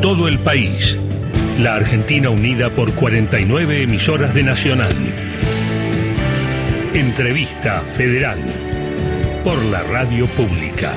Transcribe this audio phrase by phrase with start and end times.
[0.00, 0.98] todo el país.
[1.58, 4.94] La Argentina unida por 49 emisoras de Nacional.
[6.94, 8.38] Entrevista Federal
[9.44, 10.94] por la Radio Pública.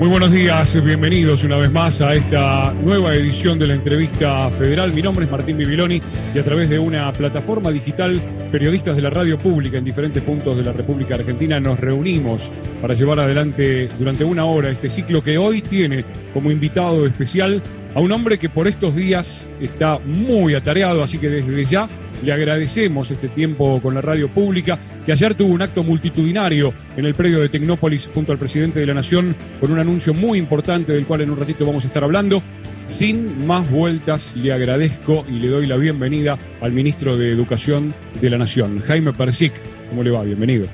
[0.00, 4.94] Muy buenos días, bienvenidos una vez más a esta nueva edición de la entrevista federal.
[4.94, 6.00] Mi nombre es Martín Bibiloni
[6.34, 8.18] y a través de una plataforma digital,
[8.50, 12.94] periodistas de la radio pública en diferentes puntos de la República Argentina nos reunimos para
[12.94, 17.62] llevar adelante durante una hora este ciclo que hoy tiene como invitado especial
[17.94, 21.90] a un hombre que por estos días está muy atareado, así que desde ya
[22.22, 27.04] le agradecemos este tiempo con la radio pública, que ayer tuvo un acto multitudinario en
[27.04, 30.92] el predio de Tecnópolis junto al presidente de la Nación, con un anuncio muy importante
[30.92, 32.42] del cual en un ratito vamos a estar hablando.
[32.86, 38.30] Sin más vueltas, le agradezco y le doy la bienvenida al ministro de Educación de
[38.30, 39.52] la Nación, Jaime Persic.
[39.88, 40.22] ¿Cómo le va?
[40.24, 40.66] Bienvenido.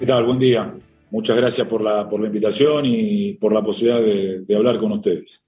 [0.00, 0.24] ¿Qué tal?
[0.24, 0.74] Buen día.
[1.10, 4.92] Muchas gracias por la, por la invitación y por la posibilidad de, de hablar con
[4.92, 5.45] ustedes.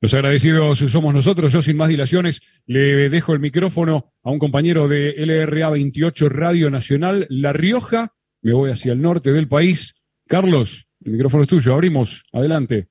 [0.00, 1.52] Los agradecidos somos nosotros.
[1.52, 6.70] Yo, sin más dilaciones, le dejo el micrófono a un compañero de LRA 28 Radio
[6.70, 8.14] Nacional, La Rioja.
[8.42, 9.94] Me voy hacia el norte del país.
[10.28, 11.72] Carlos, el micrófono es tuyo.
[11.72, 12.24] Abrimos.
[12.32, 12.88] Adelante.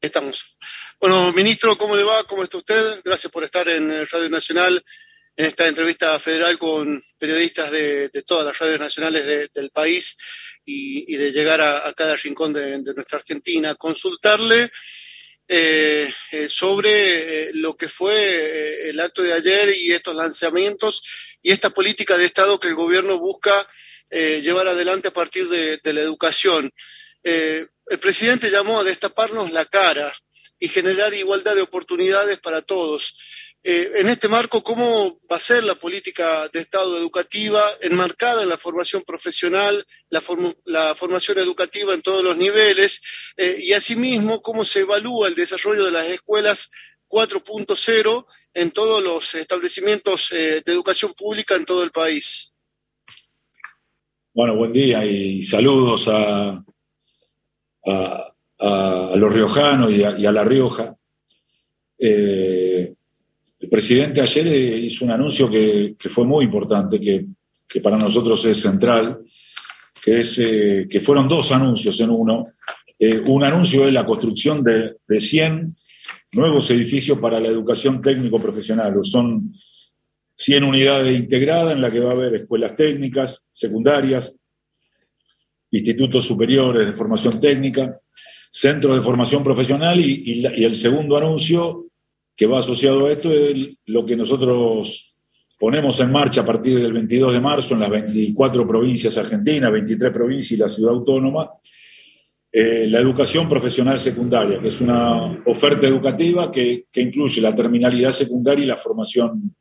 [0.00, 0.56] Estamos.
[1.00, 2.22] Bueno, ministro, ¿cómo le va?
[2.24, 3.00] ¿Cómo está usted?
[3.04, 4.84] Gracias por estar en Radio Nacional
[5.38, 10.16] en esta entrevista federal con periodistas de, todas las radios nacionales del país
[10.70, 14.70] y, de llegar a, cada rincón de, nuestra Argentina, consultarle
[15.48, 21.02] eh, eh, sobre eh, lo que fue el acto de ayer y estos lanzamientos
[21.42, 23.66] y esta política de Estado que el gobierno busca
[24.10, 26.70] llevar adelante a partir de, de la educación.
[27.22, 30.10] el presidente llamó a destaparnos la cara
[30.58, 33.18] y generar igualdad de oportunidades para todos.
[33.64, 38.48] Eh, en este marco, ¿cómo va a ser la política de Estado educativa enmarcada en
[38.48, 40.20] la formación profesional, la,
[40.94, 43.02] formación educativa en todos los niveles
[43.36, 46.70] eh, y asimismo cómo se evalúa el desarrollo de las escuelas
[47.08, 52.54] 4.0 en todos los establecimientos eh, de educación pública en todo el país?
[54.32, 56.64] Bueno, buen día y saludos a,
[59.16, 60.96] los riojanos y a, La Rioja.
[63.68, 68.58] El presidente ayer eh, hizo un anuncio que, fue muy importante, que, para nosotros es
[68.58, 69.18] central,
[70.02, 72.44] que, eh, fueron dos anuncios en uno.
[72.98, 75.76] Eh, un anuncio es la construcción de, de 100
[76.32, 78.94] nuevos edificios para la educación técnico-profesional.
[79.02, 79.52] Son
[80.34, 84.32] 100 unidades integradas en la que va a haber escuelas técnicas, secundarias,
[85.72, 88.00] institutos superiores de formación técnica,
[88.50, 91.87] centros de formación profesional y el segundo anuncio
[92.38, 95.16] que va asociado a esto es lo que nosotros
[95.58, 100.12] ponemos en marcha a partir del 22 de marzo en las 24 provincias argentinas, 23
[100.12, 101.50] provincias y la ciudad autónoma,
[102.52, 108.64] eh, la educación profesional secundaria, que es una oferta educativa que, incluye la terminalidad secundaria
[108.64, 109.56] y la formación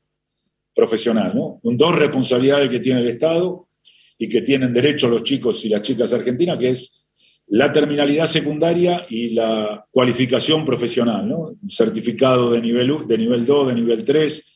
[0.76, 1.34] profesional.
[1.34, 1.60] ¿no?
[1.64, 3.70] Dos responsabilidades que tiene el Estado
[4.20, 6.97] y que tienen derecho los chicos y las chicas argentinas, que es
[7.50, 11.56] la terminalidad secundaria y la cualificación profesional, ¿no?
[11.70, 14.54] certificado de nivel, de nivel 2, de nivel 3,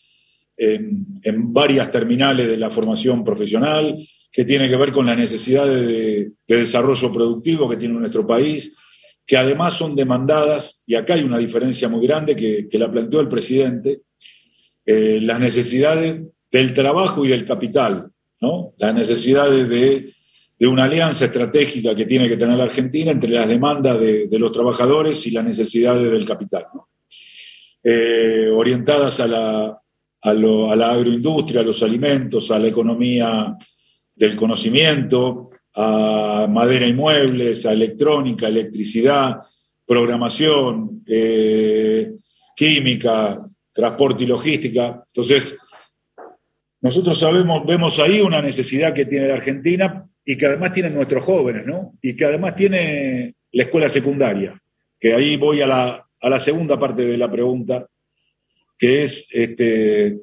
[0.57, 3.97] en, varias terminales de la formación profesional,
[4.31, 8.75] que tiene que ver con las necesidades de, desarrollo productivo que tiene nuestro país,
[9.25, 13.29] que además son demandadas, y acá hay una diferencia muy grande que, la planteó el
[13.29, 14.01] presidente,
[14.85, 18.73] eh, las necesidades del trabajo y del capital, ¿no?
[18.77, 20.13] las necesidades de
[20.61, 24.51] de una alianza estratégica que tiene que tener la Argentina entre las demandas de, los
[24.51, 26.67] trabajadores y las necesidades del capital,
[27.83, 29.81] eh, orientadas a la,
[30.21, 33.57] a, la agroindustria, a los alimentos, a la economía
[34.13, 39.39] del conocimiento, a madera y muebles, a electrónica, electricidad,
[39.83, 42.13] programación, eh,
[42.55, 43.43] química,
[43.73, 45.03] transporte y logística.
[45.07, 45.57] Entonces,
[46.81, 51.23] nosotros sabemos, vemos ahí una necesidad que tiene la Argentina y que además tienen nuestros
[51.23, 51.93] jóvenes, ¿no?
[52.01, 54.61] Y que además tiene la escuela secundaria,
[54.99, 57.87] que ahí voy a la, a la segunda parte de la pregunta,
[58.77, 60.19] que es este,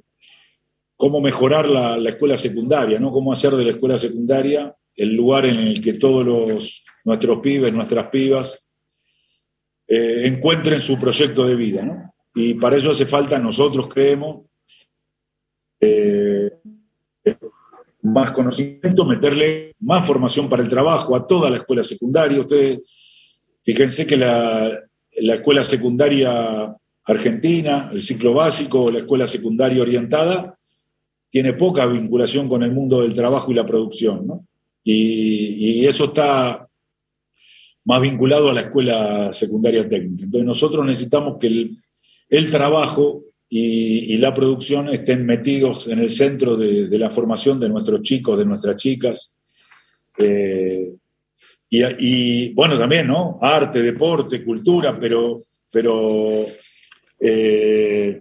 [0.97, 3.13] cómo mejorar la, escuela secundaria, ¿no?
[3.13, 7.73] Cómo hacer de la escuela secundaria el lugar en el que todos los, nuestros pibes,
[7.73, 8.69] nuestras pibas,
[9.87, 12.15] eh, encuentren su proyecto de vida, ¿no?
[12.35, 14.47] Y para eso hace falta, nosotros creemos,
[15.81, 16.51] eh,
[18.03, 22.41] más conocimiento, meterle más formación para el trabajo a toda la escuela secundaria.
[22.41, 22.81] Ustedes,
[23.63, 24.81] fíjense que la,
[25.11, 26.75] escuela secundaria
[27.05, 30.57] argentina, el ciclo básico, la escuela secundaria orientada,
[31.31, 34.47] tiene poca vinculación con el mundo del trabajo y la producción, ¿no?
[34.85, 36.67] Y, eso está
[37.85, 40.25] más vinculado a la escuela secundaria técnica.
[40.25, 41.71] Entonces nosotros necesitamos que
[42.29, 48.03] el, trabajo y, la producción estén metidos en el centro de, la formación de nuestros
[48.03, 49.35] chicos, de nuestras chicas.
[50.19, 50.95] Eh,
[51.71, 53.39] y, bueno, también, ¿no?
[53.41, 56.47] Arte, deporte, cultura, pero, pero,
[57.21, 58.21] eh,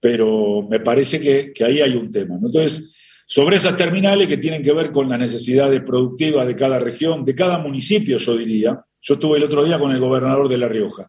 [0.00, 2.36] pero me parece que, ahí hay un tema.
[2.42, 2.94] Entonces,
[3.26, 7.34] sobre esas terminales que tienen que ver con las necesidades productivas de cada región, de
[7.34, 8.80] cada municipio, yo diría.
[9.00, 11.08] Yo estuve el otro día con el gobernador de La Rioja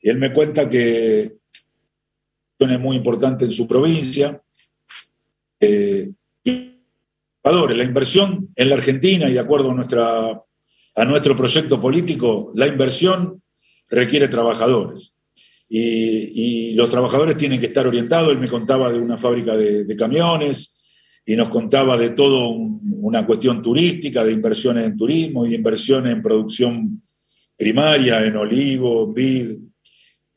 [0.00, 1.38] y él me cuenta que
[2.58, 4.40] es muy importante en su provincia.
[5.60, 6.10] Eh,
[7.44, 10.42] la inversión en la Argentina y de acuerdo a, nuestra,
[10.94, 13.42] a nuestro proyecto político, la inversión
[13.88, 15.14] requiere trabajadores.
[15.68, 18.30] Y, los trabajadores tienen que estar orientados.
[18.30, 20.78] Él me contaba de una fábrica de, camiones
[21.26, 26.12] y nos contaba de todo una cuestión turística, de inversiones en turismo y de inversiones
[26.12, 27.02] en producción
[27.56, 29.56] primaria, en olivo, vid,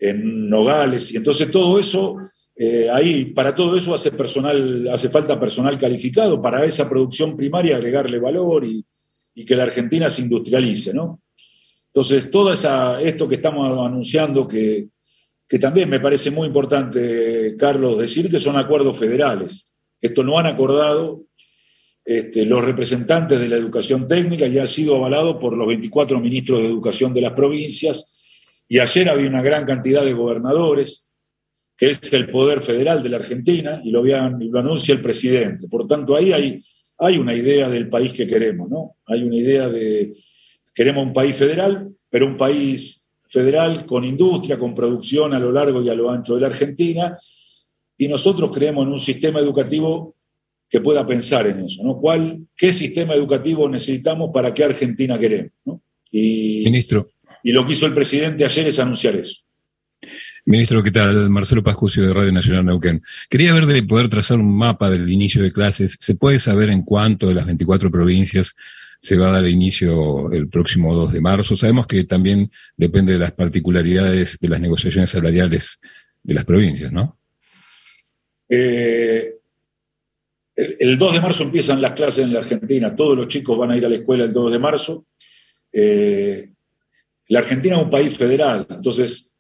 [0.02, 1.14] en nogales.
[1.14, 2.18] Y entonces todo eso
[2.64, 7.78] eh, ahí, para todo eso hace, personal, hace falta personal calificado, para esa producción primaria
[7.78, 8.86] agregarle valor y,
[9.44, 11.22] que la Argentina se industrialice, ¿no?
[11.88, 14.90] Entonces, todo esa, esto que estamos anunciando, que,
[15.60, 19.66] también me parece muy importante, Carlos, decir que son acuerdos federales.
[20.00, 21.24] Esto no han acordado
[22.06, 26.62] este, los representantes de la educación técnica y ha sido avalado por los 24 ministros
[26.62, 28.11] de educación de las provincias.
[28.72, 31.10] Y ayer había una gran cantidad de gobernadores,
[31.76, 35.68] que es el poder federal de la Argentina, y lo, lo anuncia el presidente.
[35.68, 36.64] Por tanto, ahí hay,
[36.98, 38.96] hay una idea del país que queremos, ¿no?
[39.08, 40.14] Hay una idea de,
[40.74, 45.82] queremos un país federal, pero un país federal con industria, con producción a lo largo
[45.82, 47.20] y a lo ancho de la Argentina,
[47.98, 50.16] y nosotros creemos en un sistema educativo
[50.70, 51.98] que pueda pensar en eso, ¿no?
[51.98, 55.52] ¿Cuál, ¿Qué sistema educativo necesitamos para qué Argentina queremos?
[56.10, 57.10] Y, Ministro.
[57.44, 59.42] Y lo que hizo el presidente ayer es anunciar eso.
[60.46, 61.30] Ministro, ¿qué tal?
[61.30, 63.02] Marcelo Pascucio de Radio Nacional Neuquén.
[63.30, 65.98] Quería ver de poder trazar un mapa del inicio de clases.
[66.00, 68.56] ¿Se puede saber en cuánto de las 24 provincias
[69.00, 71.56] se va a dar inicio el próximo 2 de marzo?
[71.56, 75.80] Sabemos que también depende de las particularidades de las negociaciones salariales
[76.24, 77.20] de las provincias, ¿no?
[78.50, 79.36] Eh,
[80.56, 82.96] el, 2 de marzo empiezan las clases en la Argentina.
[82.96, 85.06] Todos los chicos van a ir a la escuela el 2 de marzo.
[85.72, 86.52] Eh,
[87.32, 89.34] la Argentina es un país federal, entonces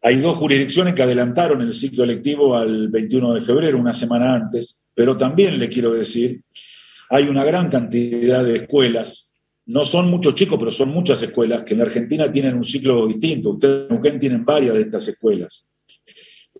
[0.00, 4.80] hay dos jurisdicciones que adelantaron el ciclo electivo al 21 de febrero, una semana antes,
[4.94, 6.42] pero también le quiero decir,
[7.10, 9.30] hay una gran cantidad de escuelas,
[9.66, 13.06] no son muchos chicos, pero son muchas escuelas que en la Argentina tienen un ciclo
[13.06, 13.50] distinto.
[13.50, 15.68] Ustedes en Neuquén tienen varias de estas escuelas.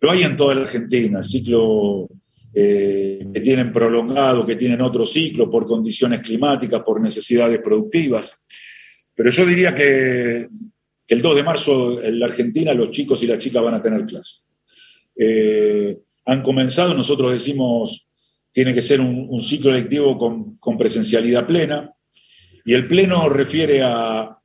[0.01, 2.09] Pero hay en toda la Argentina ciclo
[2.55, 8.37] eh, que tienen prolongado, que tienen otro ciclo por condiciones climáticas, por necesidades productivas.
[9.15, 10.49] Pero yo diría que
[11.07, 13.83] que el 2 de marzo en la Argentina los chicos y las chicas van a
[13.83, 14.41] tener clase.
[15.17, 18.07] Eh, han comenzado, nosotros decimos,
[18.51, 21.91] tiene que ser un, ciclo lectivo con, presencialidad plena,
[22.65, 24.39] y el pleno refiere a,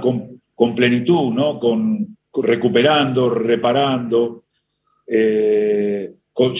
[0.00, 1.58] con, plenitud, ¿no?
[1.58, 4.44] con, recuperando, reparando,
[5.06, 6.12] eh,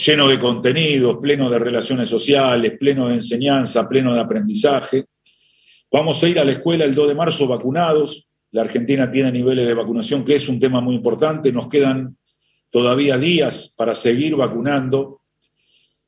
[0.07, 5.05] lleno de contenidos, pleno de relaciones sociales, pleno de enseñanza, pleno de aprendizaje.
[5.91, 8.29] Vamos a ir a la escuela el 2 de marzo vacunados.
[8.51, 11.53] La Argentina tiene niveles de vacunación, que es un tema muy importante.
[11.53, 12.17] Nos quedan
[12.71, 15.21] todavía días para seguir vacunando.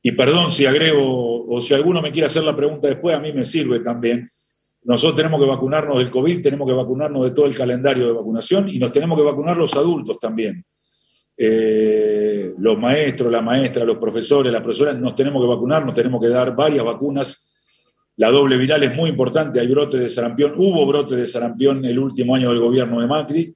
[0.01, 3.33] Y perdón si agrego, o si alguno me quiere hacer la pregunta después, a mí
[3.33, 4.29] me sirve también.
[4.83, 8.69] Nosotros tenemos que vacunarnos del COVID, tenemos que vacunarnos de todo el calendario de vacunación
[8.69, 10.63] y nos tenemos que vacunar los adultos también.
[11.37, 16.21] Eh, los maestros, la maestra, los profesores, las profesoras, nos tenemos que vacunar, nos tenemos
[16.21, 17.49] que dar varias vacunas
[18.19, 21.97] la doble viral es muy importante, hay brote de sarampión, hubo brote de sarampión el
[21.97, 23.55] último año del gobierno de Macri,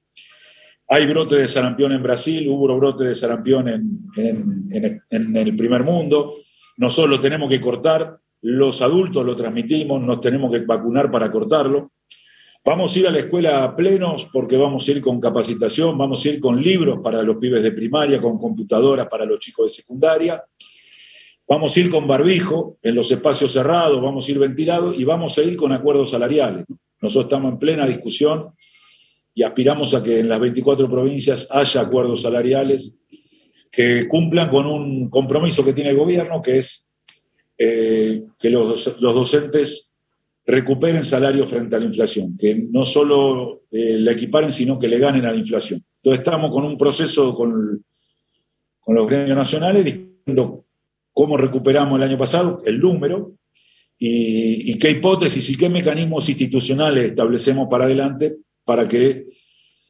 [0.88, 6.36] hay brote de sarampión en Brasil, hubo brote de sarampión en, el primer mundo.
[6.78, 11.92] Nosotros lo tenemos que cortar, los adultos lo transmitimos, nos tenemos que vacunar para cortarlo.
[12.64, 16.24] Vamos a ir a la escuela a plenos porque vamos a ir con capacitación, vamos
[16.24, 19.82] a ir con libros para los pibes de primaria, con computadoras para los chicos de
[19.82, 20.42] secundaria.
[21.46, 25.36] Vamos a ir con barbijo en los espacios cerrados, vamos a ir ventilados y vamos
[25.36, 26.64] a ir con acuerdos salariales.
[27.00, 28.54] Nosotros estamos en plena discusión
[29.34, 32.98] y aspiramos a que en las 24 provincias haya acuerdos salariales
[33.70, 36.86] que cumplan con un compromiso que tiene el gobierno, que es
[37.58, 39.92] eh, que los, docentes
[40.46, 44.98] recuperen salario frente a la inflación, que no solo eh, la equiparen, sino que le
[44.98, 45.84] ganen a la inflación.
[45.96, 47.84] Entonces estamos con un proceso con,
[48.80, 50.64] con los gremios nacionales discutiendo
[51.14, 53.36] cómo recuperamos el año pasado, el número,
[53.96, 59.26] y, qué hipótesis y qué mecanismos institucionales establecemos para adelante para que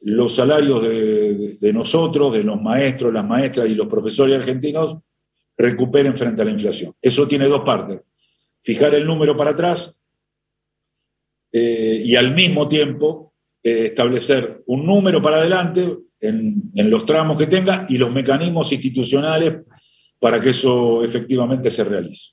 [0.02, 4.98] los salarios de, nosotros, de los maestros, las maestras y los profesores argentinos
[5.56, 6.94] recuperen frente a la inflación.
[7.00, 8.00] Eso tiene dos partes.
[8.60, 9.98] Fijar el número para atrás
[11.50, 15.88] eh, y al mismo tiempo eh, establecer un número para adelante
[16.20, 19.60] en, en, los tramos que tenga y los mecanismos institucionales
[20.24, 22.32] para que eso efectivamente se realice.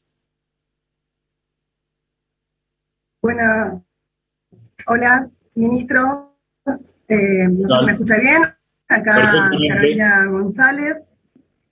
[3.22, 3.86] Bueno,
[4.88, 6.38] hola, ministro.
[7.10, 8.44] Eh, ¿Me escucha bien?
[8.88, 11.04] Acá Carolina González.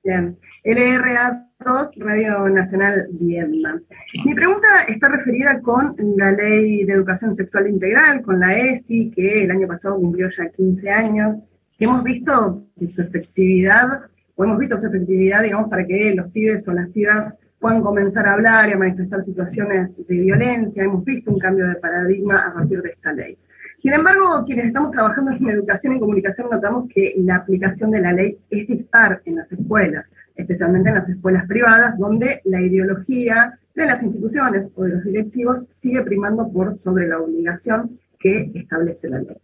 [0.04, 0.38] Bien.
[0.66, 3.82] LRA2, Radio Nacional Vietnam.
[4.26, 9.46] Mi pregunta está referida con la Ley de Educación Sexual Integral, con la ESI, que
[9.46, 11.38] el año pasado cumplió ya 15 años.
[11.80, 16.88] Hemos visto su efectividad, o hemos visto efectividad, digamos, para que los pibes o las
[16.92, 20.82] pibas puedan comenzar a hablar y a manifestar situaciones de violencia.
[20.82, 23.38] Hemos visto un cambio de paradigma a partir de esta ley.
[23.80, 28.14] Sin embargo, quienes estamos trabajando en educación y comunicación notamos que la aplicación de la
[28.14, 30.06] ley es dispar en las escuelas,
[30.38, 35.66] especialmente en las escuelas privadas, donde la ideología de las instituciones o de los directivos
[35.74, 39.38] sigue primando por sobre la obligación que establece la ley.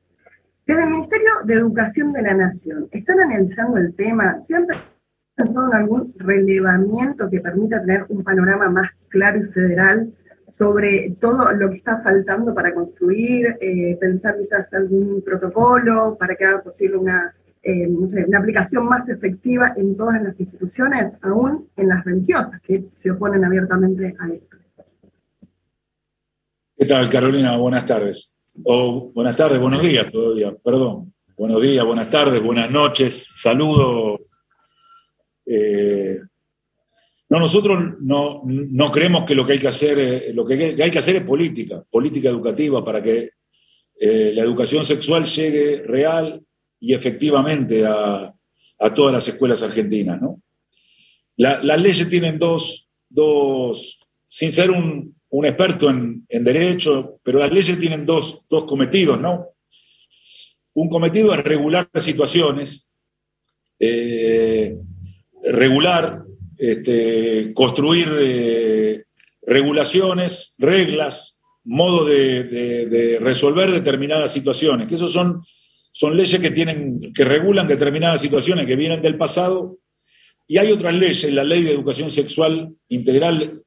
[0.66, 4.42] Desde el Ministerio de Educación de la Nación, ¿están analizando el tema?
[4.44, 4.66] ¿Se han
[5.36, 10.12] pensado en algún relevamiento que permita tener un panorama más claro y federal
[10.52, 16.46] sobre todo lo que está faltando para construir, eh, pensar quizás algún protocolo para que
[16.46, 22.06] haga posible una, eh, una aplicación más efectiva en todas las instituciones, aún en las
[22.06, 24.58] religiosas, que se oponen abiertamente a esto.
[26.78, 27.58] ¿Qué tal, Carolina?
[27.58, 28.35] Buenas tardes.
[28.64, 31.14] O buenas tardes, buenos días todavía, perdón.
[31.38, 33.28] Buenos días, buenas tardes, buenas noches.
[33.30, 34.22] Saludo
[35.46, 36.20] eh,
[37.30, 41.18] no, nosotros no, creemos que lo que hay que hacer, lo que hay que hacer
[41.18, 43.30] es política, política educativa para que
[44.00, 46.42] eh, la educación sexual llegue real
[46.80, 48.32] y efectivamente a,
[48.94, 50.22] todas las escuelas argentinas.
[50.22, 50.42] ¿no?
[51.38, 58.06] las leyes tienen dos, dos sin ser un, experto en, derecho, pero las leyes tienen
[58.06, 59.50] dos, dos cometidos, ¿no?
[60.74, 62.88] Un cometido es regular situaciones,
[63.80, 64.78] eh,
[65.44, 66.24] regular,
[66.58, 69.04] este, construir eh,
[69.42, 75.44] regulaciones, reglas, modo de, resolver determinadas situaciones, que esos son,
[75.92, 79.80] son leyes que, tienen, que regulan determinadas situaciones que vienen del pasado,
[80.48, 83.65] y hay otras leyes, la ley de educación sexual integral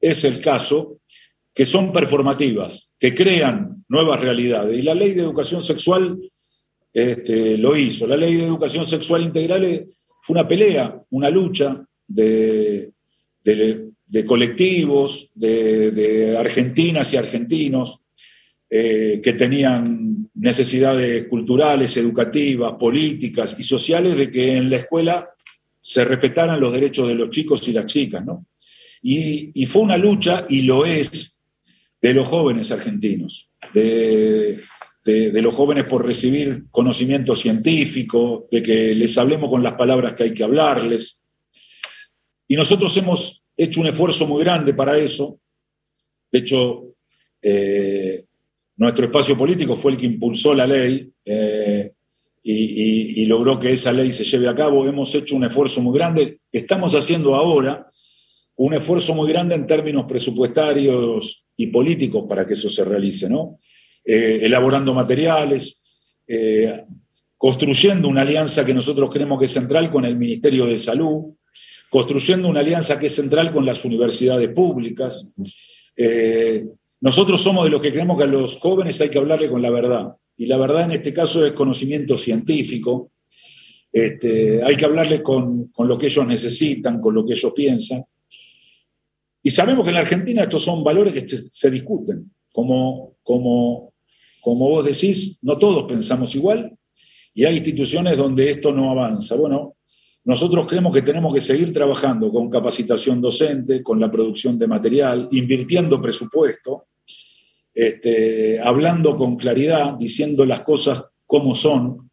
[0.00, 1.00] es el caso,
[1.54, 4.78] que son performativas, que crean nuevas realidades.
[4.78, 6.18] Y la ley de educación sexual
[6.92, 8.06] este, lo hizo.
[8.06, 9.86] La ley de educación sexual integral
[10.22, 12.92] fue una pelea, una lucha de,
[14.26, 18.00] colectivos, de, argentinas y argentinos
[18.68, 25.30] eh, que tenían necesidades culturales, educativas, políticas y sociales de que en la escuela
[25.80, 28.46] se respetaran los derechos de los chicos y las chicas, ¿no?
[29.08, 31.40] Y, fue una lucha, y lo es,
[32.02, 34.60] de los jóvenes argentinos, de,
[35.04, 40.34] los jóvenes por recibir conocimiento científico, de que les hablemos con las palabras que hay
[40.34, 41.22] que hablarles.
[42.48, 45.38] Y nosotros hemos hecho un esfuerzo muy grande para eso.
[46.32, 46.96] De hecho,
[47.40, 48.24] eh,
[48.76, 51.92] nuestro espacio político fue el que impulsó la ley eh,
[52.42, 54.84] y, logró que esa ley se lleve a cabo.
[54.84, 56.40] Hemos hecho un esfuerzo muy grande.
[56.50, 57.86] Estamos haciendo ahora
[58.56, 63.58] un esfuerzo muy grande en términos presupuestarios y políticos para que eso se realice, ¿no?
[64.04, 65.82] Eh, elaborando materiales,
[66.26, 66.84] eh,
[67.36, 71.34] construyendo una alianza que nosotros creemos que es central con el Ministerio de Salud,
[71.90, 75.32] construyendo una alianza que es central con las universidades públicas.
[75.96, 76.66] Eh,
[77.00, 79.70] nosotros somos de los que creemos que a los jóvenes hay que hablarle con la
[79.70, 80.14] verdad.
[80.36, 83.12] Y la verdad en este caso es conocimiento científico.
[83.92, 88.04] Este, hay que hablarle con, lo que ellos necesitan, con lo que ellos piensan.
[89.46, 93.92] Y sabemos que en la Argentina estos son valores que se, discuten, como, como
[94.40, 96.76] como vos decís, no todos pensamos igual
[97.32, 99.36] y hay instituciones donde esto no avanza.
[99.36, 99.76] Bueno,
[100.24, 105.28] nosotros creemos que tenemos que seguir trabajando con capacitación docente, con la producción de material,
[105.30, 106.88] invirtiendo presupuesto,
[107.72, 112.10] este, hablando con claridad, diciendo las cosas como son,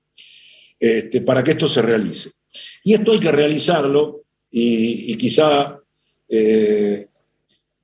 [0.79, 2.29] este, para que esto se realice.
[2.83, 4.21] Y esto hay que realizarlo
[4.51, 5.79] y, quizá
[6.29, 7.07] eh,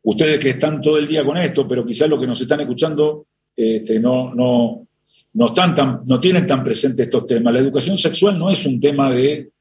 [0.03, 3.27] ustedes que están todo el día con esto, pero quizá los que nos están escuchando
[3.55, 4.87] este, no, no,
[5.33, 7.53] no, están tan, no tienen tan presente estos temas.
[7.53, 9.51] La educación sexual no es un tema de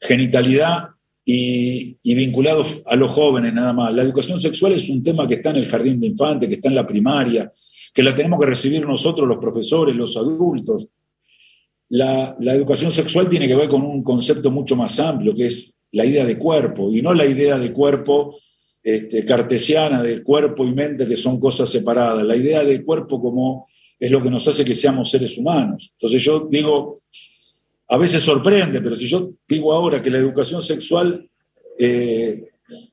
[0.00, 0.88] genitalidad
[1.24, 3.94] y, vinculados a los jóvenes nada más.
[3.94, 6.68] La educación sexual es un tema que está en el jardín de infantes, que está
[6.68, 7.52] en la primaria,
[7.92, 10.88] que la tenemos que recibir nosotros, los profesores, los adultos.
[11.90, 16.06] La, educación sexual tiene que ver con un concepto mucho más amplio, que es la
[16.06, 18.38] idea de cuerpo, y no la idea de cuerpo
[18.82, 22.24] este, cartesiana, de cuerpo y mente, que son cosas separadas.
[22.24, 23.66] La idea de cuerpo como
[23.98, 25.90] es lo que nos hace que seamos seres humanos.
[25.92, 27.02] Entonces yo digo,
[27.88, 31.28] a veces sorprende, pero si yo digo ahora que la educación sexual
[31.78, 32.42] eh,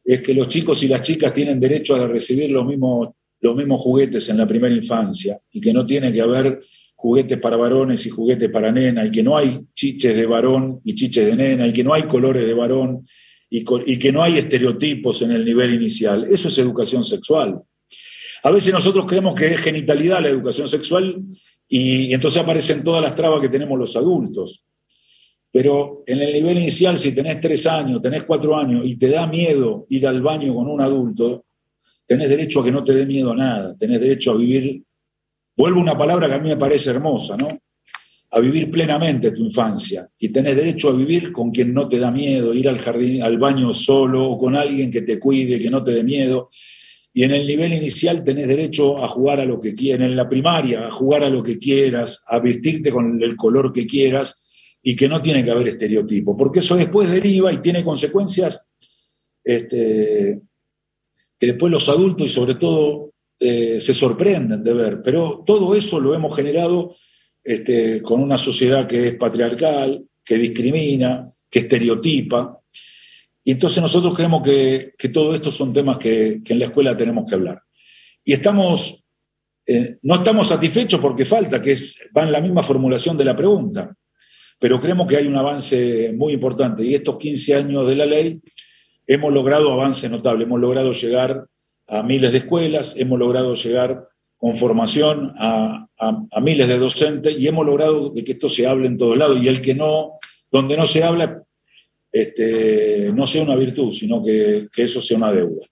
[0.03, 3.81] es que los chicos y las chicas tienen derecho a recibir los mismos, los mismos
[3.81, 6.61] juguetes en la primera infancia y que no tiene que haber
[6.95, 10.93] juguetes para varones y juguetes para nena y que no hay chiches de varón y
[10.95, 13.07] chiches de nena y que no hay colores de varón
[13.49, 16.25] y, y que no hay estereotipos en el nivel inicial.
[16.29, 17.61] Eso es educación sexual.
[18.43, 21.21] A veces nosotros creemos que es genitalidad la educación sexual
[21.67, 24.63] y entonces aparecen todas las trabas que tenemos los adultos.
[25.51, 29.27] Pero en el nivel inicial, si tenés tres años, tenés cuatro años y te da
[29.27, 31.45] miedo ir al baño con un adulto,
[32.05, 34.83] tenés derecho a que no te dé miedo a nada, tenés derecho a vivir,
[35.55, 37.47] vuelvo una palabra que a mí me parece hermosa, ¿no?
[38.31, 42.11] A vivir plenamente tu infancia y tenés derecho a vivir con quien no te da
[42.11, 45.83] miedo, ir al jardín, al baño solo o con alguien que te cuide, que no
[45.83, 46.49] te dé miedo.
[47.11, 50.29] Y en el nivel inicial tenés derecho a jugar a lo que quieras, en la
[50.29, 54.47] primaria, a jugar a lo que quieras, a vestirte con el color que quieras
[54.81, 58.61] y que no tiene que haber estereotipo, porque eso después deriva y tiene consecuencias
[59.43, 60.41] este,
[61.37, 65.01] que después los adultos y sobre todo eh, se sorprenden de ver.
[65.01, 66.95] Pero todo eso lo hemos generado
[67.43, 72.59] este, con una sociedad que es patriarcal, que discrimina, que estereotipa.
[73.43, 77.27] Y entonces nosotros creemos que, que todo esto son temas que, en la escuela tenemos
[77.27, 77.61] que hablar.
[78.23, 79.03] Y estamos,
[79.65, 83.35] eh, no estamos satisfechos porque falta, que es, va en la misma formulación de la
[83.35, 83.95] pregunta
[84.59, 88.41] pero creemos que hay un avance muy importante y estos 15 años de la ley
[89.07, 91.47] hemos logrado avances notables, hemos logrado llegar
[91.87, 95.85] a miles de escuelas, hemos logrado llegar con formación a,
[96.41, 99.61] miles de docentes y hemos logrado que esto se hable en todos lados y el
[99.61, 100.13] que no,
[100.49, 101.43] donde no se habla,
[102.11, 105.67] este, no sea una virtud, sino que eso sea una deuda.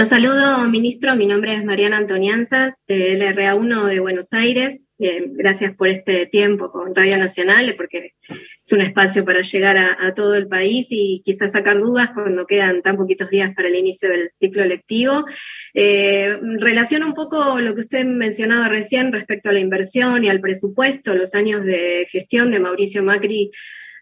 [0.00, 1.14] Los saludo, ministro.
[1.14, 4.88] Mi nombre es Mariana Antonianzas, del LRA1 de Buenos Aires.
[4.98, 10.14] Eh, gracias por este tiempo con Radio Nacional, porque es un espacio para llegar a,
[10.14, 14.08] todo el país y quizás sacar dudas cuando quedan tan poquitos días para el inicio
[14.08, 15.26] del ciclo lectivo.
[15.74, 20.40] Eh, relaciona un poco lo que usted mencionaba recién respecto a la inversión y al
[20.40, 21.14] presupuesto.
[21.14, 23.50] Los años de gestión de Mauricio Macri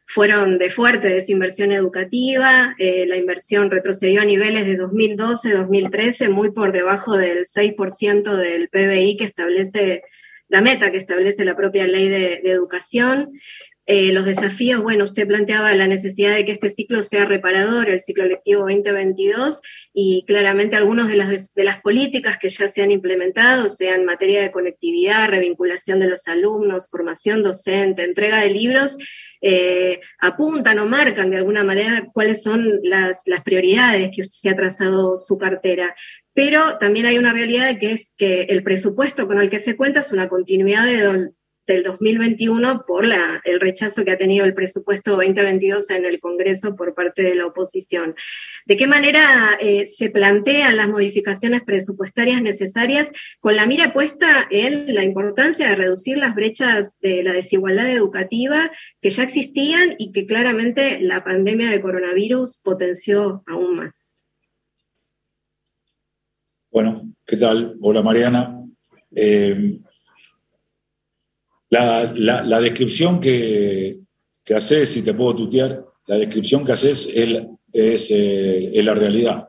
[0.09, 6.73] fueron de fuerte desinversión educativa, eh, la inversión retrocedió a niveles de 2012-2013, muy por
[6.73, 10.03] debajo del 6% del PBI que establece
[10.49, 13.39] la meta que establece la propia ley de, educación.
[13.85, 18.01] Eh, los desafíos, bueno, usted planteaba la necesidad de que este ciclo sea reparador, el
[18.01, 19.61] ciclo lectivo 2022,
[19.93, 24.07] y claramente algunas de las, de las políticas que ya se han implementado, sean en
[24.07, 28.97] materia de conectividad, revinculación de los alumnos, formación docente, entrega de libros,
[29.41, 35.17] eh, apuntan o marcan de alguna manera cuáles son las, prioridades que se ha trazado
[35.17, 35.95] su cartera.
[36.33, 40.01] Pero también hay una realidad que es que el presupuesto con el que se cuenta
[40.01, 41.31] es una continuidad de,
[41.69, 46.75] del 2021 por la, el rechazo que ha tenido el presupuesto 2022 en el Congreso
[46.75, 48.17] por parte de la oposición.
[48.67, 54.95] ¿De qué manera eh, se plantean las modificaciones presupuestarias necesarias con la mira puesta en
[54.95, 60.27] la importancia de reducir las brechas de la desigualdad educativa que ya existían y que
[60.27, 64.17] claramente la pandemia de coronavirus potenció aún más?
[66.71, 67.77] Bueno, ¿qué tal?
[67.81, 68.65] Hola Mariana.
[69.15, 69.81] Eh,
[71.71, 73.99] la, descripción que,
[74.45, 79.49] que haces, si te puedo tutear, la descripción que haces es, eh, la realidad.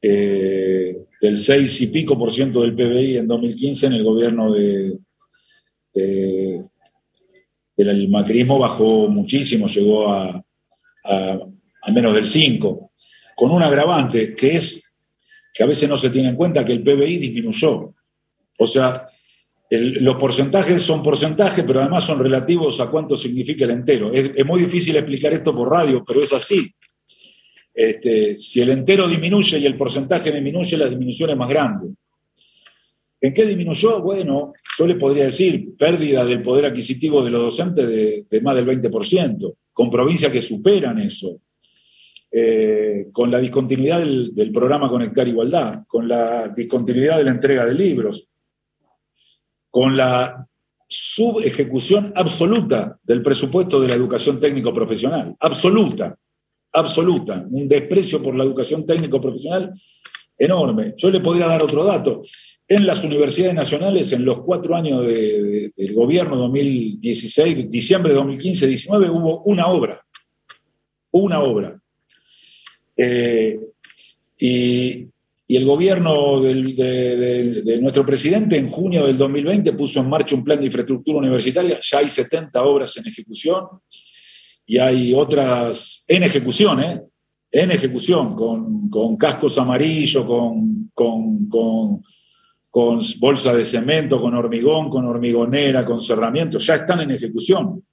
[0.00, 4.98] Eh, del 6 y pico por ciento del PBI en 2015 en el gobierno de,
[7.76, 10.44] del macrismo bajó muchísimo, llegó a,
[11.04, 12.90] a, menos del 5,
[13.34, 14.92] con un agravante que es
[15.52, 17.94] que a veces no se tiene en cuenta que el PBI disminuyó.
[18.58, 19.08] O sea,
[19.70, 24.12] los porcentajes son porcentajes, pero además son relativos a cuánto significa el entero.
[24.12, 26.72] Es, muy difícil explicar esto por radio, pero es así.
[27.74, 31.88] Este, si el entero disminuye y el porcentaje disminuye, la disminución es más grande.
[33.20, 34.02] ¿En qué disminuyó?
[34.02, 38.66] Bueno, yo le podría decir pérdida del poder adquisitivo de los docentes de, más del
[38.66, 41.40] 20%, con provincias que superan eso,
[42.30, 47.64] eh, con la discontinuidad del, del programa Conectar Igualdad, con la discontinuidad de la entrega
[47.64, 48.28] de libros,
[49.76, 50.48] con la
[50.88, 56.16] subejecución absoluta del presupuesto de la educación técnico profesional, absoluta,
[56.72, 59.74] absoluta, un desprecio por la educación técnico profesional
[60.38, 60.94] enorme.
[60.96, 62.22] Yo le podría dar otro dato.
[62.66, 69.42] En las universidades nacionales, en los cuatro años del gobierno 2016, diciembre de 2015-19, hubo
[69.42, 70.02] una obra,
[71.10, 71.78] una obra.
[72.96, 73.60] Eh,
[74.38, 75.06] y,
[75.54, 80.66] el gobierno de, nuestro presidente en junio del 2020 puso en marcha un plan de
[80.66, 83.64] infraestructura universitaria, ya hay 70 obras en ejecución
[84.66, 87.00] y hay otras en ejecución, ¿eh?
[87.52, 95.86] en ejecución, con, cascos amarillos, con, con, con, bolsa de cemento, con hormigón, con hormigonera,
[95.86, 97.86] con cerramiento, ya están en ejecución.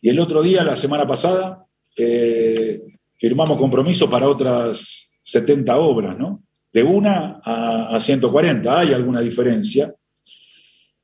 [0.00, 1.64] Y el otro día, la semana pasada,
[1.96, 2.80] eh,
[3.16, 6.42] firmamos compromiso para otras 70 obras, ¿no?
[6.72, 9.94] De una a, 140, hay alguna diferencia.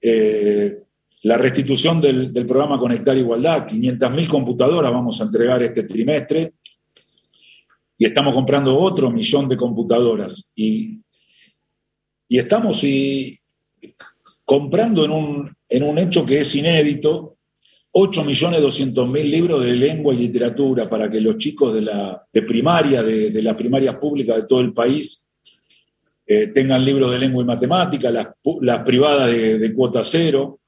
[0.00, 0.78] Eh,
[1.22, 6.54] la restitución del, programa Conectar Igualdad, 500.000 computadoras vamos a entregar este trimestre
[7.98, 10.52] y estamos comprando otro millón de computadoras.
[10.54, 11.00] Y,
[12.28, 12.84] y estamos
[14.44, 17.36] comprando en un, en un hecho que es inédito,
[17.92, 23.30] 8.200.000 libros de lengua y literatura para que los chicos de, la, de primaria, de,
[23.30, 25.26] de las primarias públicas de todo el país,
[26.30, 28.26] eh, tengan libros de lengua y matemática, las,
[28.60, 30.60] las privadas de, cuota cero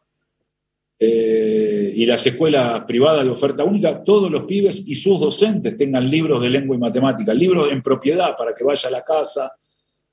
[0.99, 6.09] eh, y las escuelas privadas de oferta única, todos los pibes y sus docentes tengan
[6.09, 9.53] libros de lengua y matemática, libros en propiedad para que vaya a la casa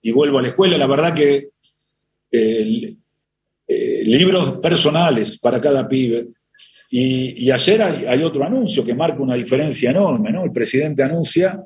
[0.02, 0.78] y vuelva a la escuela.
[0.78, 1.52] La verdad que
[2.30, 2.98] eh,
[4.04, 6.28] libros personales para cada pibe.
[6.90, 10.44] Y, ayer hay, otro anuncio que marca una diferencia enorme, ¿no?
[10.44, 11.66] El presidente anuncia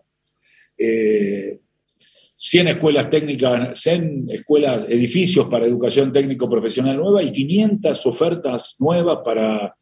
[2.43, 9.19] 100 escuelas técnicas, 100 escuelas, edificios para educación técnico profesional nueva y 500 ofertas nuevas
[9.23, 9.75] para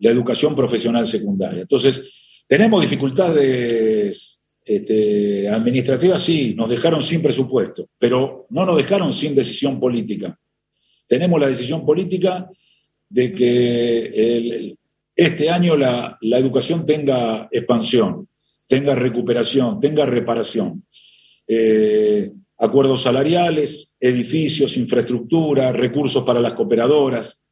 [0.00, 1.60] la educación profesional secundaria.
[1.60, 2.12] Entonces,
[2.48, 9.78] tenemos dificultades este, administrativas, sí, nos dejaron sin presupuesto, pero no nos dejaron sin decisión
[9.78, 10.36] política.
[11.06, 12.50] Tenemos la decisión política
[13.08, 14.74] de que
[15.14, 18.26] este año la, la educación tenga expansión,
[18.66, 20.82] tenga recuperación, tenga reparación.
[21.54, 27.42] Eh, acuerdos salariales, edificios, infraestructura, recursos para las cooperadoras.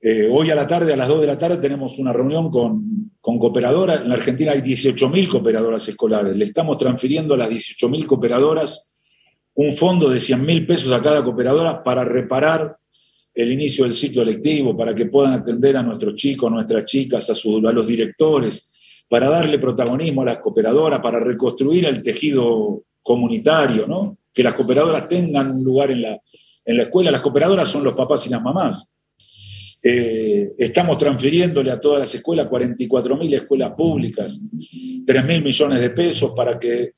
[0.00, 3.10] Eh, hoy a la tarde, a las 2 de la tarde, tenemos una reunión con,
[3.20, 4.02] con cooperadoras.
[4.02, 6.36] En la Argentina hay 18.000 cooperadoras escolares.
[6.36, 8.92] Le estamos transfiriendo a las 18.000 cooperadoras
[9.54, 12.76] un fondo de 100.000 pesos a cada cooperadora para reparar
[13.34, 17.72] el inicio del ciclo lectivo, para que puedan atender a nuestros chicos, nuestras chicas, a
[17.72, 18.70] los directores,
[19.08, 24.18] para darle protagonismo a las cooperadoras, para reconstruir el tejido comunitario, ¿no?
[24.34, 26.20] Que las cooperadoras tengan un lugar en la,
[26.64, 27.12] en la escuela.
[27.12, 28.90] Las cooperadoras son los papás y las mamás.
[29.80, 36.58] Eh, estamos transfiriéndole a todas las escuelas, 44.000 escuelas públicas, 3.000 millones de pesos para
[36.58, 36.94] que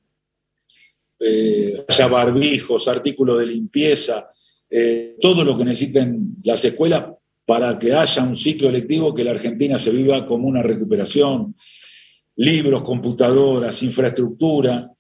[1.21, 4.31] eh, haya barbijos, artículos de limpieza,
[4.71, 7.05] eh, todo lo que necesiten las escuelas
[7.45, 11.55] para que haya un ciclo electivo que la Argentina se viva como una recuperación,
[12.37, 14.91] libros, computadoras, infraestructura,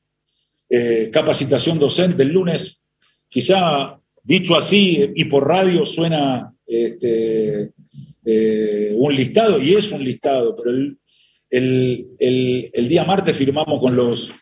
[0.71, 2.83] eh, capacitación docente el lunes,
[3.29, 7.73] quizá dicho así y por radio suena este,
[8.25, 10.77] eh, un listado, y es un listado, pero
[11.51, 14.33] el, día martes firmamos con los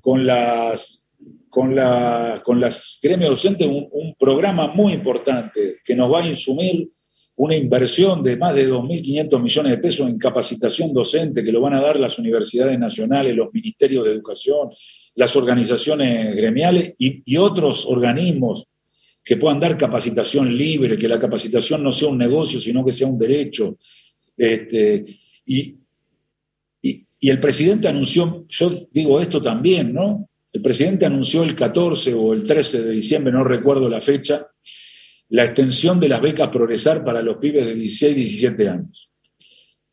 [0.00, 1.04] con las
[1.50, 6.28] con, la, con las gremios docentes un, un, programa muy importante que nos va a
[6.28, 6.88] insumir
[7.34, 11.74] una inversión de más de 2.500 millones de pesos en capacitación docente que lo van
[11.74, 14.70] a dar las universidades nacionales, los ministerios de educación,
[15.18, 18.68] las organizaciones gremiales y, otros organismos
[19.24, 23.08] que puedan dar capacitación libre, que la capacitación no sea un negocio, sino que sea
[23.08, 23.78] un derecho.
[24.36, 25.04] Este,
[25.44, 25.74] y,
[27.20, 30.30] el presidente anunció, yo digo esto también, ¿no?
[30.52, 34.46] El presidente anunció el 14 o el 13 de diciembre, no recuerdo la fecha,
[35.30, 39.12] la extensión de las becas Progresar para los pibes de 16 y 17 años.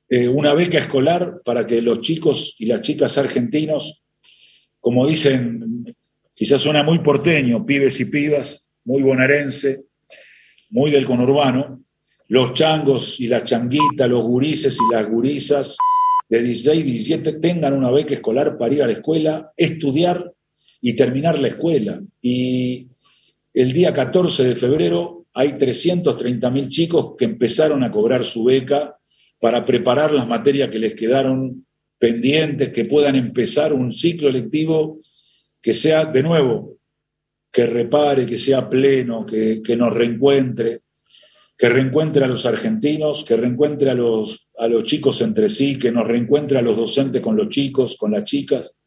[0.07, 4.04] Eh, una beca escolar para que los chicos y las chicas argentinos
[4.85, 5.83] como dicen,
[6.35, 9.85] quizás suena muy porteño, pibes y pibas, muy bonaerense,
[10.69, 11.83] muy del conurbano,
[12.27, 15.75] los changos y las changuitas, los gurises y las gurisas
[16.29, 20.31] de 16 y 17 tengan una beca escolar para ir a la escuela, estudiar
[20.81, 21.99] y terminar la escuela.
[22.21, 22.87] Y
[23.55, 28.95] el día 14 de febrero hay 330 mil chicos que empezaron a cobrar su beca
[29.39, 31.65] para preparar las materias que les quedaron
[31.97, 34.99] pendientes, que puedan empezar un ciclo lectivo
[35.61, 36.77] que sea, de nuevo,
[37.51, 40.81] que repare, que sea pleno, que, nos reencuentre.
[41.57, 45.91] que reencuentre a los argentinos, que reencuentre a los, a los chicos entre sí, que
[45.91, 48.77] nos reencuentre a los docentes con los chicos, con las chicas.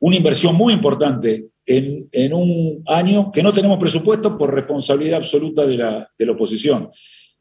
[0.00, 5.64] Una inversión muy importante en, en un año que no tenemos presupuesto por responsabilidad absoluta
[5.64, 6.90] de la, de la oposición.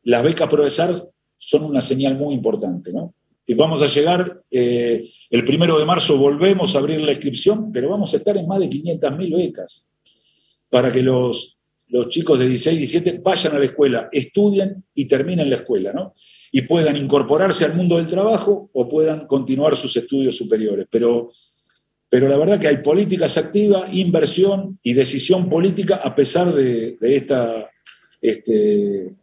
[0.03, 1.03] Las becas Progresar
[1.37, 3.15] son una señal muy importante, ¿no?
[3.45, 7.89] Y vamos a llegar, eh, el primero de marzo volvemos a abrir la inscripción, pero
[7.89, 9.85] vamos a estar en más de 500.000 becas
[10.69, 15.49] para que los, los chicos de 16, 17 vayan a la escuela, estudien y terminen
[15.49, 16.15] la escuela, ¿no?
[16.51, 20.87] Y puedan incorporarse al mundo del trabajo o puedan continuar sus estudios superiores.
[20.89, 21.31] Pero,
[22.09, 27.69] pero la verdad que hay políticas activas, inversión y decisión política a pesar de, esta
[28.21, 29.13] este,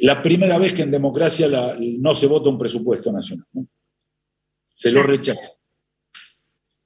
[0.00, 3.46] la primera vez que en democracia no se vota un presupuesto nacional.
[4.74, 5.52] Se lo rechaza.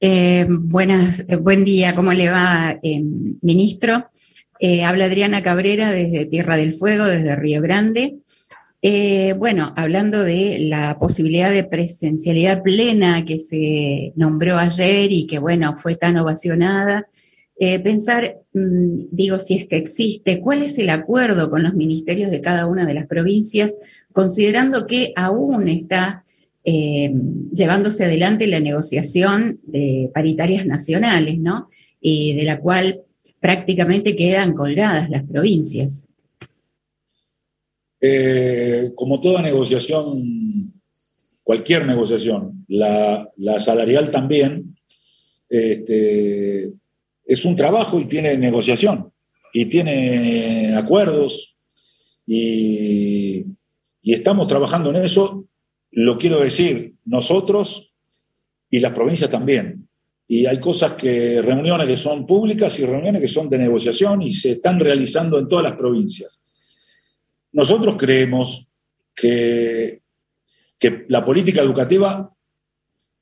[0.01, 2.79] Eh, buenas, eh, buen día, ¿cómo le va,
[3.41, 4.11] ministro?
[4.85, 8.19] habla Adriana Cabrera desde Tierra del Fuego, desde Río Grande.
[9.37, 15.77] bueno, hablando de la posibilidad de presencialidad plena que se nombró ayer y que, bueno,
[15.77, 17.09] fue tan ovacionada,
[17.65, 22.29] eh, pensar, mm, digo, si es que existe, cuál es el acuerdo con los ministerios
[22.33, 23.79] de cada una de las provincias,
[24.13, 26.25] considerando que aún está
[26.65, 27.15] eh,
[27.53, 31.69] llevándose adelante la negociación de paritarias nacionales, ¿no?
[32.01, 33.03] Y de la cual
[33.39, 36.09] prácticamente quedan colgadas las provincias.
[38.01, 40.73] Eh, como toda negociación,
[41.45, 44.77] cualquier negociación, la, la salarial también,
[45.49, 46.73] este,
[47.25, 49.13] es un trabajo y tiene negociación
[49.53, 51.57] y tiene acuerdos
[52.27, 53.47] y,
[54.03, 55.47] estamos trabajando en eso,
[55.93, 57.93] lo quiero decir, nosotros
[58.69, 59.89] y las provincias también.
[60.27, 64.33] Y hay cosas que, reuniones que son públicas y reuniones que son de negociación y
[64.33, 66.43] se están realizando en todas las provincias.
[67.53, 68.69] Nosotros creemos
[69.15, 70.01] que,
[70.79, 72.35] que la política educativa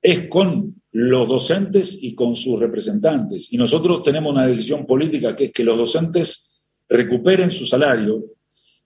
[0.01, 3.53] es con los docentes y con sus representantes.
[3.53, 6.53] Y nosotros tenemos una decisión política que es que los docentes
[6.89, 8.25] recuperen su salario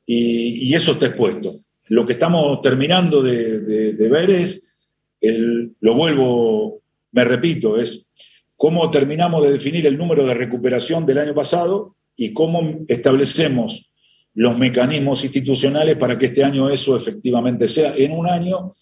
[0.07, 1.61] y, eso está expuesto.
[1.89, 4.69] Lo que estamos terminando de, ver es,
[5.81, 8.11] lo vuelvo, me repito, es
[8.57, 13.91] cómo terminamos de definir el número de recuperación del año pasado y cómo establecemos
[14.35, 18.75] los mecanismos institucionales para que este año eso efectivamente sea en un año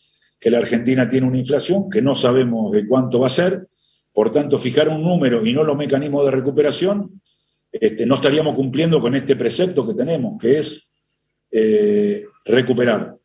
[0.43, 3.69] que la Argentina tiene una inflación que no sabemos de cuánto va a ser,
[4.13, 7.23] por tanto, fijar un número y no los mecanismos de recuperación,
[7.71, 10.91] este, no estaríamos cumpliendo con este precepto que tenemos, que es
[11.53, 13.17] eh, recuperar.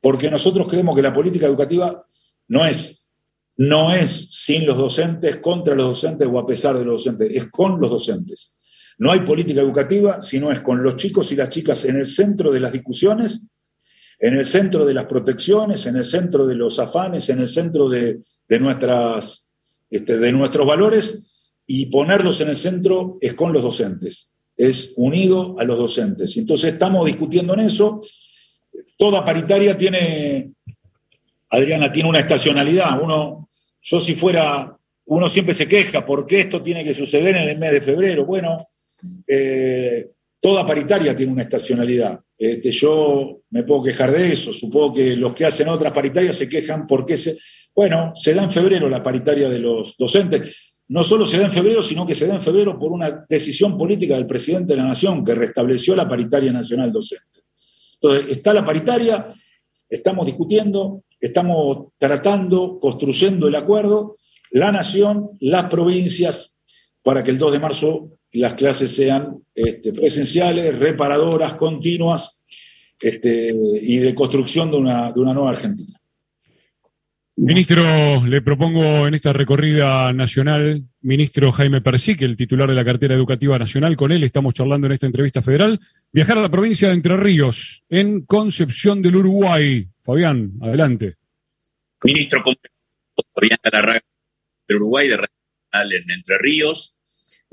[0.00, 2.06] Porque nosotros creemos que la política educativa
[2.46, 3.08] no es,
[3.56, 7.50] no es sin los docentes, contra los docentes o a pesar de los docentes, es
[7.50, 8.56] con los docentes.
[8.98, 12.06] No hay política educativa si no es con los chicos y las chicas en el
[12.06, 13.48] centro de las discusiones
[14.22, 17.88] en el centro de las protecciones, en el centro de los afanes, en el centro
[17.88, 18.20] de,
[18.60, 19.48] nuestras,
[19.90, 21.26] este, de nuestros valores
[21.66, 26.36] y ponerlos en el centro es con los docentes, es unido a los docentes.
[26.36, 28.00] Entonces estamos discutiendo en eso.
[28.96, 30.52] Toda paritaria tiene,
[31.50, 33.02] Adriana, tiene una estacionalidad.
[33.02, 33.48] Uno,
[33.82, 37.72] yo si fuera, uno siempre se queja, porque esto tiene que suceder en el mes
[37.72, 38.24] de febrero?
[38.24, 38.68] Bueno,
[39.26, 42.18] eh, toda paritaria tiene una estacionalidad.
[42.36, 46.48] Este, yo me puedo quejar de eso, supongo que los que hacen otras paritarias se
[46.48, 47.38] quejan porque se...
[47.74, 50.74] Bueno, se da en febrero la paritaria de los docentes.
[50.88, 53.78] No solo se da en febrero, sino que se da en febrero por una decisión
[53.78, 57.44] política del presidente de la Nación que restableció la paritaria nacional docente.
[57.94, 59.28] Entonces, está la paritaria,
[59.88, 64.18] estamos discutiendo, estamos tratando, construyendo el acuerdo,
[64.50, 66.58] la Nación, las provincias,
[67.02, 72.42] para que el 2 de marzo las clases sean este, presenciales, reparadoras, continuas
[73.00, 75.98] este, y de construcción de una, de una nueva Argentina.
[77.34, 77.82] Ministro,
[78.26, 83.58] le propongo en esta recorrida nacional, ministro Jaime Persic, el titular de la cartera educativa
[83.58, 85.80] nacional, con él estamos charlando en esta entrevista federal,
[86.12, 89.88] viajar a la provincia de Entre Ríos, en Concepción del Uruguay.
[90.02, 91.16] Fabián, adelante.
[92.04, 92.44] Ministro,
[93.34, 93.58] Fabián
[94.68, 96.96] del Uruguay, de Regional en Entre Ríos.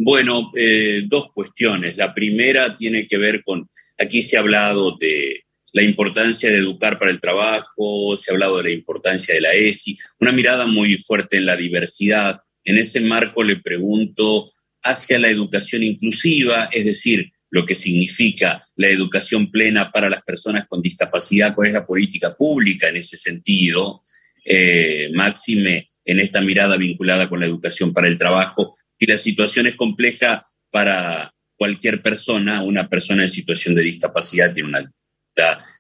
[0.01, 1.97] Bueno, eh, dos cuestiones.
[1.97, 6.97] La primera tiene que ver con, aquí se ha hablado de la importancia de educar
[6.97, 10.97] para el trabajo, se ha hablado de la importancia de la ESI, una mirada muy
[10.97, 12.39] fuerte en la diversidad.
[12.63, 18.87] En ese marco le pregunto hacia la educación inclusiva, es decir, lo que significa la
[18.87, 24.03] educación plena para las personas con discapacidad, cuál es la política pública en ese sentido,
[24.45, 29.67] eh, máxime en esta mirada vinculada con la educación para el trabajo y la situación
[29.67, 34.91] es compleja para cualquier persona, una persona en situación de discapacidad tiene una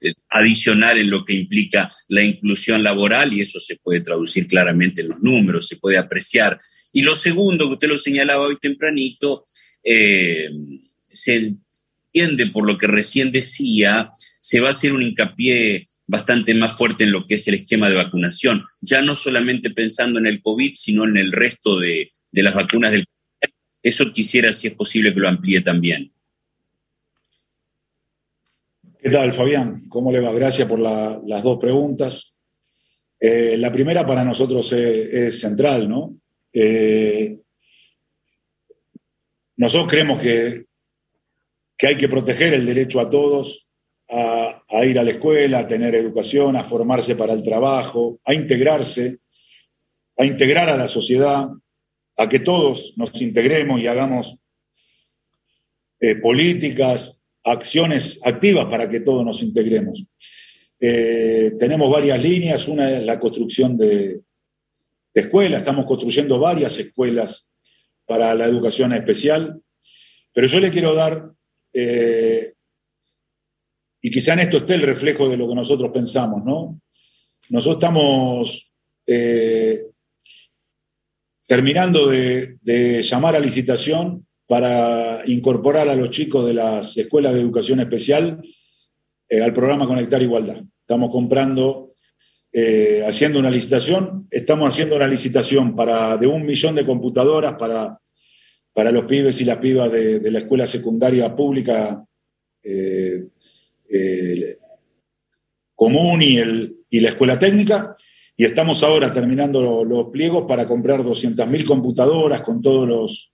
[0.01, 5.01] eh, adicional en lo que implica la inclusión laboral y eso se puede traducir claramente
[5.01, 6.59] en los números, se puede apreciar.
[6.93, 9.45] Y lo segundo, que usted lo señalaba hoy tempranito,
[9.83, 10.49] eh,
[11.09, 11.55] se
[12.13, 17.03] entiende por lo que recién decía, se va a hacer un hincapié bastante más fuerte
[17.03, 20.73] en lo que es el esquema de vacunación, ya no solamente pensando en el COVID,
[20.73, 23.05] sino en el resto de, de las vacunas del.
[23.81, 26.11] Eso quisiera, si es posible, que lo amplíe también.
[29.01, 29.87] ¿Qué tal, Fabián?
[29.87, 30.31] ¿Cómo le va?
[30.33, 32.35] Gracias por las dos preguntas.
[33.19, 36.17] Eh, la primera para nosotros es, central, ¿no?
[36.51, 37.37] Eh,
[39.55, 40.65] nosotros creemos que,
[41.77, 43.69] que, hay que proteger el derecho a todos
[44.09, 49.17] a, ir a la escuela, a tener educación, a formarse para el trabajo, a integrarse,
[50.17, 51.47] a integrar a la sociedad,
[52.19, 54.35] a que todos nos integremos y hagamos
[56.01, 60.03] eh, políticas, acciones activas para que todos nos integremos.
[60.81, 64.19] Eh, tenemos varias líneas, una es la construcción de,
[65.13, 67.49] escuelas, estamos construyendo varias escuelas
[68.05, 69.61] para la educación especial,
[70.33, 71.31] pero yo le quiero dar,
[71.73, 72.53] eh,
[74.01, 76.81] y quizá en esto esté el reflejo de lo que nosotros pensamos, ¿no?
[77.49, 78.73] Nosotros estamos
[81.49, 87.79] terminando de llamar a licitación para incorporar a los chicos de las escuelas de educación
[87.79, 88.41] especial
[89.29, 90.63] eh, al programa Conectar Igualdad.
[90.81, 91.93] Estamos comprando,
[92.51, 97.99] eh, haciendo una licitación, estamos haciendo una licitación para, de un millón de computadoras para,
[98.73, 102.03] para los pibes y las pibas de, la escuela secundaria pública
[102.63, 103.27] eh,
[105.75, 107.95] común y, la escuela técnica.
[108.39, 113.33] Y estamos ahora terminando los pliegos para comprar 200.000 computadoras con todos los,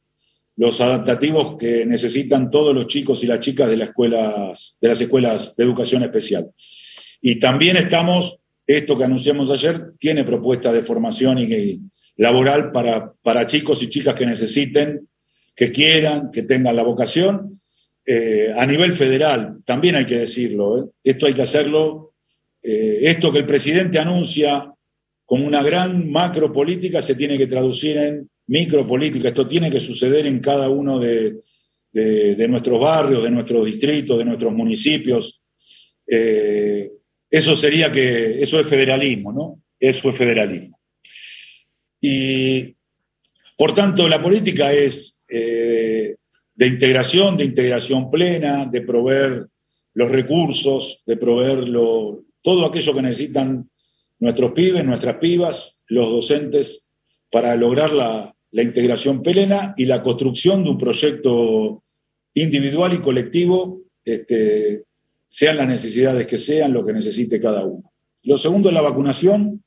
[0.56, 5.00] los adaptativos que necesitan todos los chicos y las chicas de las escuelas de, las
[5.00, 6.50] escuelas de educación especial.
[7.22, 11.82] Y también estamos, esto que anunciamos ayer, tiene propuestas de formación y,
[12.18, 15.08] laboral para, para, chicos y chicas que necesiten,
[15.56, 17.62] que quieran, que tengan la vocación.
[18.08, 20.86] Eh, a nivel federal, también hay que decirlo, ¿eh?
[21.04, 22.14] esto hay que hacerlo,
[22.64, 24.72] eh, esto que el presidente anuncia
[25.26, 29.30] como una gran macro política se tiene que traducir en micropolítica.
[29.30, 31.42] Esto tiene que suceder en cada uno de,
[32.48, 35.42] nuestros barrios, de nuestros distritos, de nuestros municipios.
[36.08, 36.92] Eh,
[37.30, 39.64] eso sería que, eso es federalismo, ¿no?
[39.80, 40.80] Eso es federalismo.
[42.00, 42.76] Y
[43.58, 46.16] por tanto, la política es eh,
[46.54, 49.48] de integración, de integración plena, de proveer
[49.94, 51.66] los recursos, de proveer
[52.42, 53.70] todo aquello que necesitan
[54.20, 56.90] nuestros pibes, nuestras pibas, los docentes,
[57.32, 61.84] para lograr la, la integración plena y la construcción de un proyecto
[62.34, 64.84] individual y colectivo, este,
[65.28, 67.92] sean las necesidades que sean, lo que necesite cada uno.
[68.24, 69.62] Lo segundo es la vacunación.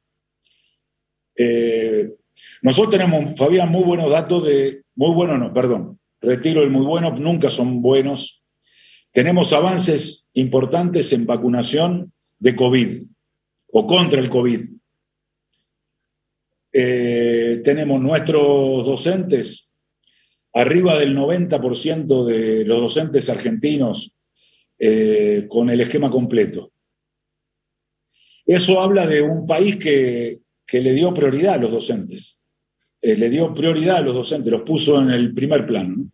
[1.37, 2.15] Eh,
[2.63, 7.11] nosotros tenemos, Fabián, muy buenos datos de, muy buenos, no, perdón, retiro el muy bueno,
[7.11, 8.43] nunca son buenos.
[9.13, 13.03] Tenemos avances importantes en vacunación de COVID
[13.73, 14.61] o contra el COVID.
[16.73, 19.69] Eh, tenemos nuestros docentes,
[20.53, 24.13] arriba del 90% de los docentes argentinos
[24.79, 26.73] eh, con el esquema completo.
[28.45, 32.39] Eso habla de un país que, le dio prioridad a los docentes,
[33.01, 36.11] eh, le dio prioridad a los docentes, los puso en el primer plano.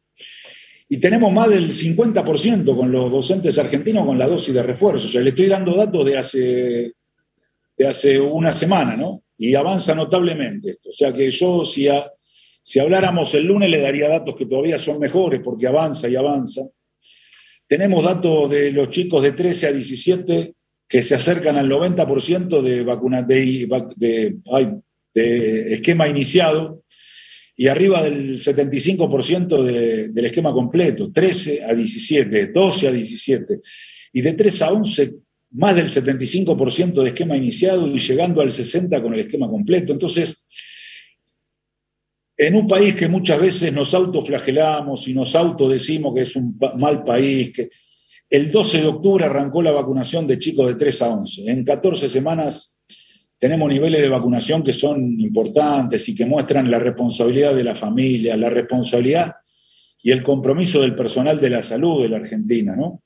[0.88, 5.08] Y tenemos más del 50% con los docentes argentinos con la dosis de refuerzo.
[5.08, 6.92] O sea, le estoy dando datos de hace,
[7.76, 9.24] de hace una semana, ¿no?
[9.36, 10.90] y avanza notablemente esto.
[10.90, 11.88] O sea que yo, si,
[12.62, 16.62] si habláramos el lunes, le daría datos que todavía son mejores porque avanza y avanza.
[17.66, 20.54] Tenemos datos de los chicos de 13 a 17
[20.86, 23.66] que se acercan al 90% de, vacuna, de,
[25.14, 26.82] de, esquema iniciado
[27.56, 33.60] y arriba del 75% del esquema completo, 13 a 17, 12 a 17.
[34.12, 35.14] Y de 3 a 11
[35.54, 39.92] más del 75% de esquema iniciado y llegando al 60% con el esquema completo.
[39.92, 40.44] Entonces,
[42.36, 47.04] en un país que muchas veces nos autoflagelamos y nos autodecimos que es un mal
[47.04, 47.70] país, que
[48.28, 51.50] el 12 de octubre arrancó la vacunación de chicos de 3 a 11.
[51.50, 52.80] En 14 semanas
[53.38, 58.36] tenemos niveles de vacunación que son importantes y que muestran la responsabilidad de la familia,
[58.36, 59.34] la responsabilidad
[60.02, 63.02] y el compromiso del personal de la salud de la Argentina, ¿no?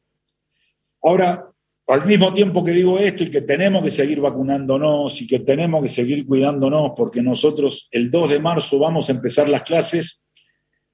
[1.03, 1.45] Ahora,
[1.89, 5.83] al mismo tiempo que digo esto y que tenemos que seguir vacunándonos y que tenemos
[5.83, 10.25] que seguir cuidándonos porque nosotros el 2 de marzo vamos a empezar las clases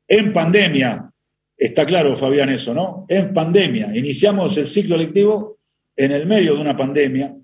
[0.09, 1.11] en pandemia.
[1.57, 3.07] Está claro, Fabián, eso, ¿no?
[3.09, 3.91] En pandemia.
[3.95, 5.59] Iniciamos el ciclo lectivo
[5.97, 7.37] en el medio de una pandemia,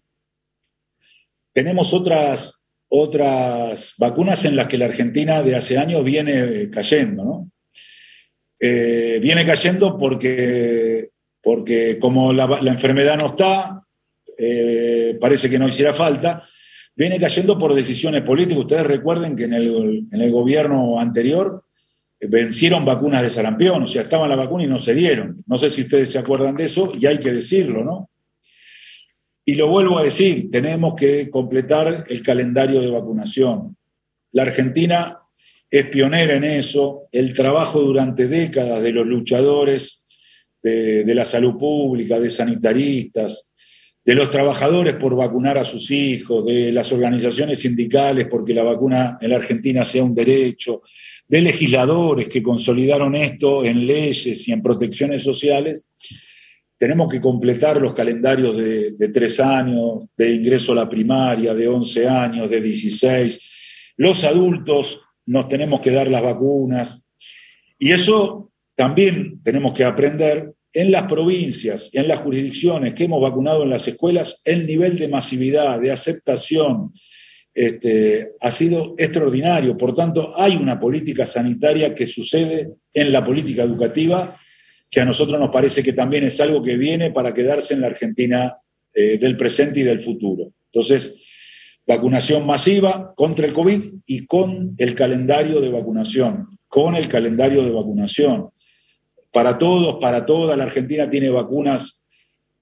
[1.52, 7.50] tenemos otras, otras vacunas en las que la Argentina de hace años viene cayendo, ¿no?
[8.58, 11.08] Eh, viene cayendo porque,
[11.42, 13.82] porque como la, enfermedad no está,
[14.36, 16.44] eh, parece que no hiciera falta,
[16.94, 18.64] viene cayendo por decisiones políticas.
[18.64, 21.64] Ustedes recuerden que en el, en el gobierno anterior
[22.28, 25.42] vencieron vacunas de sarampión, o sea, estaban la vacuna y no se dieron.
[25.46, 28.10] No sé si ustedes se acuerdan de eso y hay que decirlo, ¿no?
[29.44, 33.76] Y lo vuelvo a decir, tenemos que completar el calendario de vacunación.
[34.32, 35.18] La Argentina
[35.70, 39.99] es pionera en eso, el trabajo durante décadas de los luchadores
[40.62, 43.52] de, la salud pública, de sanitaristas,
[44.04, 49.18] de los trabajadores por vacunar a sus hijos, de las organizaciones sindicales porque la vacuna
[49.20, 50.82] en la Argentina sea un derecho,
[51.28, 55.88] de legisladores que consolidaron esto en leyes y en protecciones sociales,
[56.80, 62.08] tenemos que completar los calendarios de, tres años, de ingreso a la primaria, de 11
[62.08, 63.38] años, de 16.
[63.98, 67.04] Los adultos nos tenemos que dar las vacunas.
[67.78, 68.49] Y eso
[68.80, 73.86] también tenemos que aprender en las provincias, en las jurisdicciones que hemos vacunado en las
[73.86, 76.94] escuelas, el nivel de masividad, de aceptación,
[77.52, 79.76] este, ha sido extraordinario.
[79.76, 84.34] Por tanto, hay una política sanitaria que sucede en la política educativa
[84.90, 87.88] que a nosotros nos parece que también es algo que viene para quedarse en la
[87.88, 88.56] Argentina
[88.94, 90.54] eh, del presente y del futuro.
[90.72, 91.20] Entonces,
[91.86, 97.72] vacunación masiva contra el COVID y con el calendario de vacunación, con el calendario de
[97.72, 98.48] vacunación.
[99.32, 102.04] Para todos, para toda la Argentina tiene vacunas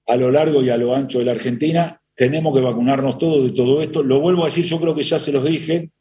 [0.05, 3.51] a lo largo y a lo ancho de la Argentina tenemos que vacunarnos todos de
[3.51, 4.03] todo esto.
[4.03, 5.91] Lo vuelvo a decir, yo creo que ya se los dije.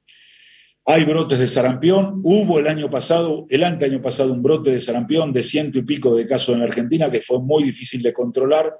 [0.84, 2.20] Hay brotes de sarampión.
[2.24, 6.16] Hubo el año pasado, el año pasado, un brote de sarampión de ciento y pico
[6.16, 8.74] de casos en Argentina que fue muy difícil de controlar.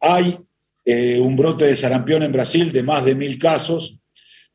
[0.00, 0.38] Hay
[0.86, 3.98] eh, un brote de sarampión en Brasil de más de mil casos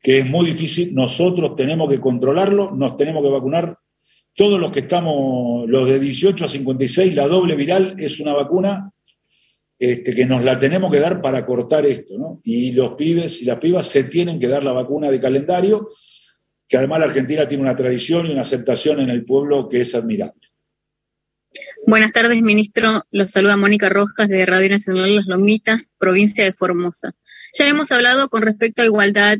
[0.02, 0.94] que es muy difícil.
[0.94, 3.76] Nosotros tenemos que controlarlo, nos tenemos que vacunar.
[4.38, 8.92] Todos los que estamos, los de 18 a 56, la doble viral es una vacuna
[9.76, 12.40] este, que nos la tenemos que dar para cortar esto, ¿no?
[12.44, 15.88] Y los pibes y las pibas se tienen que dar la vacuna de calendario,
[16.68, 19.92] que además la Argentina tiene una tradición y una aceptación en el pueblo que es
[19.96, 20.40] admirable.
[21.84, 23.02] Buenas tardes, ministro.
[23.10, 27.12] Los saluda Mónica Rojas de Radio Nacional Las Lomitas, provincia de Formosa.
[27.58, 29.38] Ya hemos hablado con respecto a igualdad,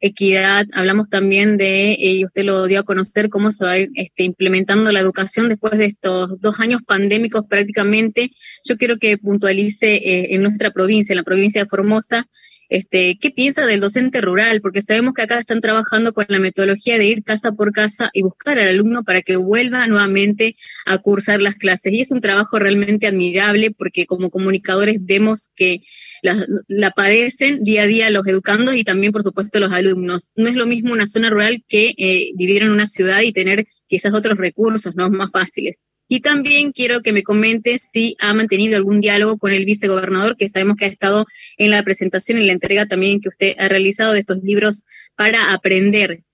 [0.00, 3.78] equidad, hablamos también de, eh, y usted lo dio a conocer, cómo se va a
[3.78, 8.30] ir este, implementando la educación después de estos dos años pandémicos prácticamente.
[8.64, 12.26] Yo quiero que puntualice eh, en nuestra provincia, en la provincia de Formosa,
[12.70, 14.60] este, ¿qué piensa del docente rural?
[14.60, 18.22] Porque sabemos que acá están trabajando con la metodología de ir casa por casa y
[18.22, 21.92] buscar al alumno para que vuelva nuevamente a cursar las clases.
[21.92, 25.82] Y es un trabajo realmente admirable porque como comunicadores vemos que
[26.22, 30.30] la, padecen día a día los educandos y también, por supuesto, los alumnos.
[30.36, 33.66] No es lo mismo una zona rural que eh, vivir en una ciudad y tener
[33.86, 35.10] quizás otros recursos ¿no?
[35.10, 35.84] más fáciles.
[36.08, 40.48] Y también quiero que me comente si ha mantenido algún diálogo con el vicegobernador, que
[40.48, 41.24] sabemos que ha estado
[41.56, 44.82] en la presentación y la entrega también que usted ha realizado de estos libros
[45.14, 46.24] para aprender.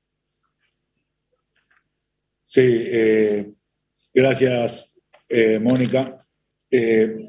[2.42, 3.50] Sí, eh,
[4.14, 4.94] gracias,
[5.28, 6.26] eh, Mónica.
[6.70, 7.28] Eh,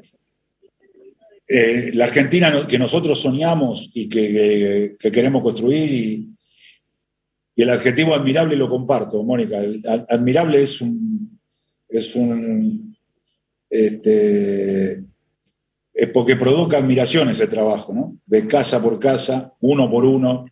[1.48, 6.28] la Argentina que nosotros soñamos y que, queremos construir y,
[7.56, 9.58] el adjetivo admirable lo comparto, Mónica.
[10.08, 11.40] admirable es un,
[11.88, 12.96] es un
[13.68, 15.04] este,
[15.92, 18.18] es porque provoca admiración ese trabajo, ¿no?
[18.24, 20.46] De casa por casa, uno por uno.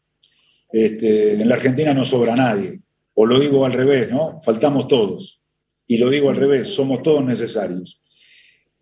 [0.72, 2.80] Este, en la Argentina no sobra nadie.
[3.14, 4.40] O lo digo al revés, ¿no?
[4.42, 5.40] Faltamos todos.
[5.86, 8.02] Y lo digo al revés, somos todos necesarios.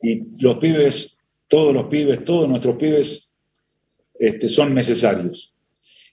[0.00, 1.13] Y los pibes
[1.55, 3.32] todos los pibes, todos nuestros pibes
[4.18, 5.55] este, son necesarios.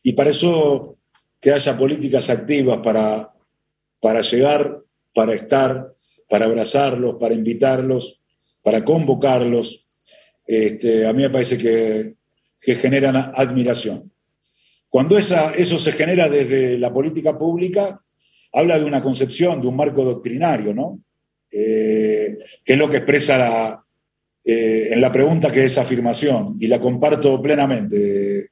[0.04, 1.00] Y para eso
[1.40, 3.34] que haya políticas activas para,
[4.00, 4.84] para llegar,
[5.16, 5.96] para estar,
[6.30, 8.22] para abrazarlos, para invitarlos,
[8.62, 9.88] para convocarlos,
[10.46, 12.14] este, a mí me parece que,
[12.76, 14.12] generan admiración.
[14.90, 18.00] Cuando esa, eso se genera desde la política pública,
[18.54, 21.02] habla de una concepción, de un marco doctrinario, ¿no?
[21.50, 23.84] Eh, que es lo que expresa la,
[24.44, 28.50] eh, en la pregunta que es afirmación, y la comparto plenamente,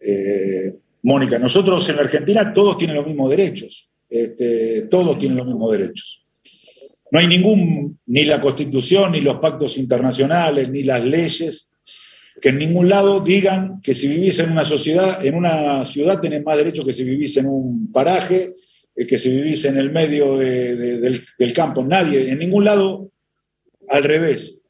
[0.00, 1.38] eh, Mónica.
[1.38, 6.26] Nosotros en Argentina todos tienen los mismos derechos, este, todos tienen los mismos derechos.
[7.10, 11.70] No hay ningún, ni la Constitución, ni los pactos internacionales, ni las leyes,
[12.40, 16.42] que en ningún lado digan que si vivís en una sociedad, en una ciudad tenés
[16.42, 18.56] más derechos que si vivís en un paraje,
[18.96, 21.84] eh, que si vivís en el medio del campo.
[21.84, 23.10] Nadie, en ningún lado,
[23.88, 24.61] al revés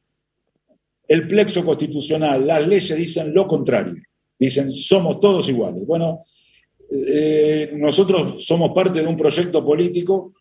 [1.09, 4.03] el plexo constitucional, las leyes dicen lo contrario.
[4.38, 5.86] Dicen, somos todos iguales.
[5.86, 6.24] Bueno,
[6.90, 10.34] eh, nosotros somos parte de un proyecto político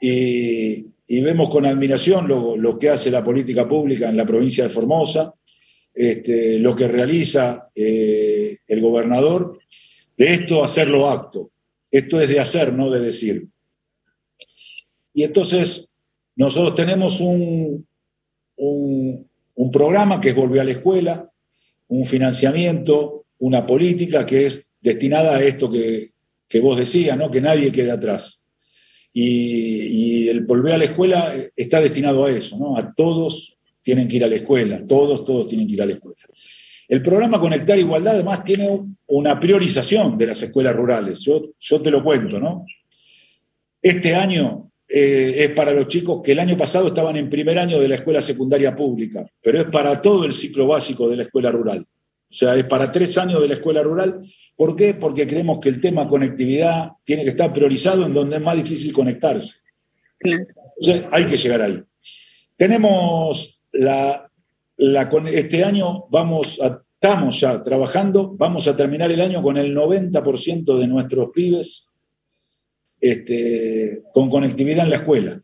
[0.00, 0.86] y,
[1.20, 5.34] vemos con admiración lo, que hace la política pública en la provincia de Formosa,
[5.94, 9.58] este, lo que realiza eh, el gobernador,
[10.16, 11.50] de esto hacerlo acto.
[11.90, 13.46] Esto es de hacer, no de decir.
[15.12, 15.92] Y entonces
[16.36, 17.86] nosotros tenemos un,
[18.56, 19.28] un,
[19.70, 21.30] programa que es Volver a la Escuela,
[21.88, 26.10] un financiamiento, una política que es destinada a esto que,
[26.60, 27.30] vos decías, ¿no?
[27.30, 28.44] que nadie quede atrás.
[29.12, 32.78] Y, el Volver a la Escuela está destinado a eso, ¿no?
[32.78, 35.92] a todos tienen que ir a la escuela, todos, todos tienen que ir a la
[35.92, 36.16] escuela.
[36.88, 38.68] El programa Conectar Igualdad además tiene
[39.06, 41.20] una priorización de las escuelas rurales.
[41.20, 42.64] Yo, yo te lo cuento, ¿no?
[43.80, 47.80] Este año eh, es para los chicos que el año pasado estaban en primer año
[47.80, 51.50] de la escuela secundaria pública, pero es para todo el ciclo básico de la escuela
[51.50, 51.80] rural.
[51.80, 54.22] O sea, es para tres años de la escuela rural.
[54.54, 54.92] ¿Por qué?
[54.92, 58.92] Porque creemos que el tema conectividad tiene que estar priorizado en donde es más difícil
[58.92, 59.60] conectarse.
[60.20, 61.82] Entonces, hay que llegar ahí.
[62.56, 64.30] Tenemos la,
[64.76, 69.74] la, este año, vamos a, estamos ya trabajando, vamos a terminar el año con el
[69.74, 71.88] 90% de nuestros pibes
[73.02, 75.42] este, con conectividad en la escuela.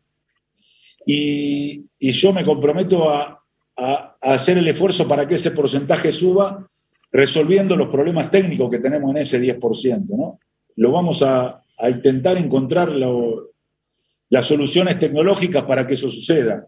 [1.05, 3.35] Y, yo me comprometo a,
[4.21, 6.69] hacer el esfuerzo para que ese porcentaje suba,
[7.11, 10.05] resolviendo los problemas técnicos que tenemos en ese 10%.
[10.07, 10.39] ¿no?
[10.75, 12.89] Lo vamos a, intentar encontrar
[14.29, 16.67] las soluciones tecnológicas para que eso suceda.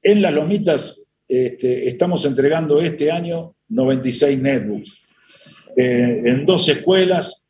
[0.00, 5.02] En las lomitas este, estamos entregando este año 96 netbooks.
[5.76, 7.48] Eh, en dos escuelas,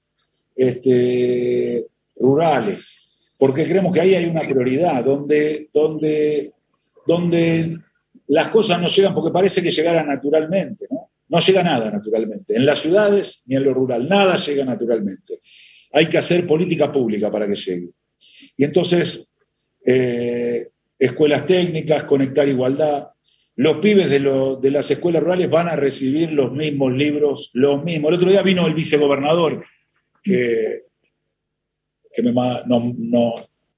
[0.57, 1.87] este,
[2.19, 6.53] rurales, porque creemos que ahí hay una prioridad, donde, donde,
[7.07, 7.79] donde
[8.29, 11.11] las cosas no llegan, porque parece que llegaran naturalmente, ¿no?
[11.29, 12.57] No llega nada naturalmente.
[12.57, 15.41] En las ciudades ni en lo rural, nada llega naturalmente.
[15.93, 17.91] Hay que hacer política pública para que llegue.
[18.57, 19.31] Y entonces,
[19.85, 23.09] eh, escuelas técnicas, conectar igualdad.
[23.57, 24.21] Los pibes de,
[24.61, 28.09] de las escuelas rurales van a recibir los mismos libros, los mismos.
[28.09, 29.64] El otro día vino el vicegobernador,
[30.23, 30.85] que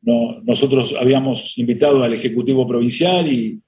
[0.02, 3.60] nosotros habíamos invitado al Ejecutivo Provincial y,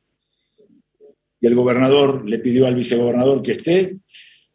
[1.40, 3.96] el gobernador le pidió al vicegobernador que esté.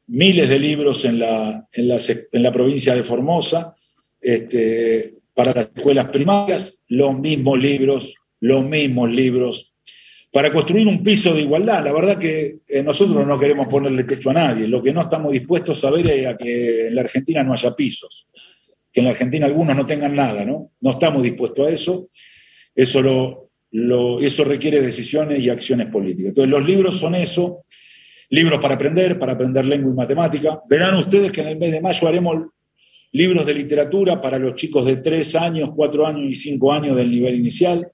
[0.08, 3.76] Miles de libros en la, en la, provincia de Formosa
[4.22, 9.74] este, para las escuelas primarias, los mismos libros, los mismos libros,
[10.32, 11.84] para construir un piso de igualdad.
[11.84, 15.34] La verdad que eh, nosotros no queremos ponerle techo a nadie, lo que no estamos
[15.34, 18.28] dispuestos a ver es a que en la Argentina no haya pisos
[18.98, 20.72] que en la Argentina algunos no tengan nada, ¿no?
[20.82, 22.10] No estamos dispuestos a eso.
[22.74, 23.00] Eso,
[23.70, 26.30] lo, eso requiere decisiones y acciones políticas.
[26.30, 27.64] Entonces, los libros son eso,
[28.32, 30.64] libros para aprender, para aprender lengua y matemática.
[30.68, 32.48] Verán ustedes que en el mes de mayo haremos
[33.12, 37.12] libros de literatura para los chicos de 3 años, 4 años y 5 años del
[37.12, 37.92] nivel inicial,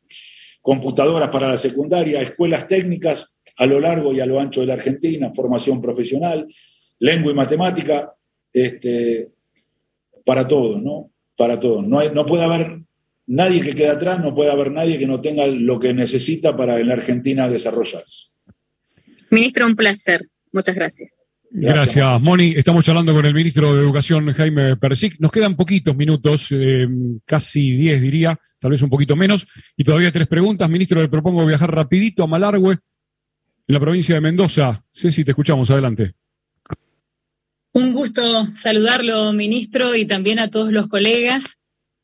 [0.61, 4.75] computadoras para la secundaria, escuelas técnicas a lo largo y a lo ancho de la
[4.75, 6.47] Argentina, formación profesional,
[6.99, 8.13] lengua y matemática,
[8.53, 9.33] este,
[10.23, 11.11] para todos, ¿no?
[11.35, 11.85] Para todos.
[11.85, 12.81] No, hay, no puede haber
[13.27, 16.79] nadie que quede atrás, no puede haber nadie que no tenga lo que necesita para
[16.79, 18.27] en la Argentina desarrollarse.
[19.29, 20.21] Ministro, un placer.
[20.51, 21.11] Muchas gracias.
[21.55, 22.53] Gracias, Moni.
[22.55, 25.19] Estamos charlando con el ministro de Educación, Jaime Persic.
[25.19, 26.87] Nos quedan poquitos minutos, eh,
[27.25, 29.47] casi diez diría, tal vez un poquito menos,
[29.77, 30.67] y todavía tres preguntas.
[30.67, 34.83] Ministro, le propongo viajar rapidito a Malargüe, en la provincia de Mendoza.
[34.91, 35.69] Ceci, te escuchamos.
[35.69, 36.13] Adelante.
[37.75, 41.57] Un gusto saludarlo, ministro, y también a todos los colegas.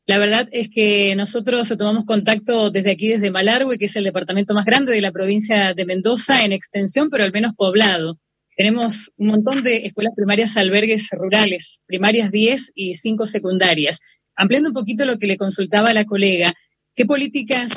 [0.04, 4.52] La verdad es que nosotros tomamos contacto desde aquí, desde Malargüe, que es el departamento
[4.52, 8.18] más grande de la provincia de Mendoza en extensión, pero al menos poblado.
[8.56, 14.00] Tenemos un montón de escuelas primarias albergues rurales, primarias 10 y 5 secundarias.
[14.34, 16.52] Ampliando un poquito lo que le consultaba la colega,
[16.96, 17.70] ¿qué políticas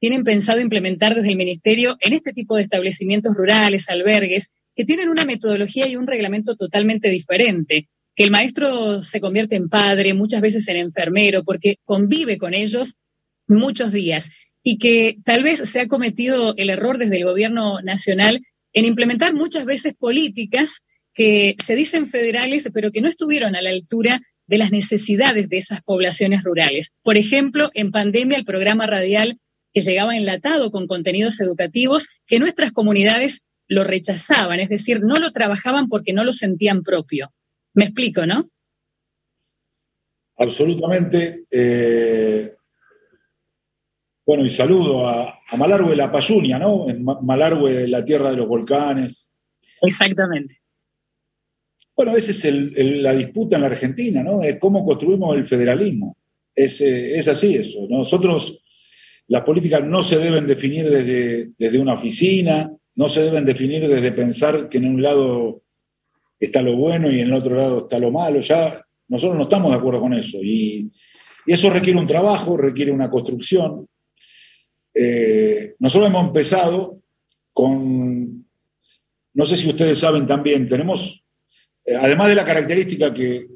[0.00, 5.08] tienen pensado implementar desde el Ministerio en este tipo de establecimientos rurales, albergues, que tienen
[5.08, 10.40] una metodología y un reglamento totalmente diferente, que el maestro se convierte en padre, muchas
[10.40, 12.94] veces en enfermero, porque convive con ellos
[13.48, 14.30] muchos días
[14.62, 18.40] y que tal vez se ha cometido el error desde el gobierno nacional
[18.72, 23.70] en implementar muchas veces políticas que se dicen federales, pero que no estuvieron a la
[23.70, 26.92] altura de las necesidades de esas poblaciones rurales.
[27.02, 29.40] Por ejemplo, en pandemia el programa radial
[29.74, 35.30] que llegaba enlatado con contenidos educativos que nuestras comunidades lo rechazaban, es decir, no lo
[35.32, 37.32] trabajaban porque no lo sentían propio.
[37.74, 38.48] Me explico, ¿no?
[40.38, 41.44] Absolutamente.
[41.50, 42.54] Eh,
[44.24, 46.88] bueno, y saludo a, a Malargüe de la Payunia, ¿no?
[46.88, 49.28] En Malargüe, la tierra de los volcanes,
[49.82, 50.60] Exactamente.
[51.96, 54.40] Bueno, esa es la disputa en la Argentina, ¿no?
[54.40, 56.16] De cómo construimos el federalismo.
[56.54, 57.86] Es, es así eso.
[57.88, 58.62] Nosotros,
[59.26, 64.10] las políticas no se deben definir desde, desde una oficina, no se deben definir desde
[64.10, 65.62] pensar que en un lado
[66.40, 68.40] está lo bueno y en el otro lado está lo malo.
[68.40, 70.38] Ya nosotros no estamos de acuerdo con eso.
[70.42, 70.90] Y,
[71.46, 73.88] eso requiere un trabajo, requiere una construcción.
[74.92, 77.00] Eh, nosotros hemos empezado
[77.54, 78.44] con,
[79.32, 81.24] no sé si ustedes saben también, tenemos,
[81.86, 83.46] eh, además de la característica que,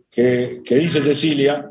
[0.70, 1.68] dice Cecilia,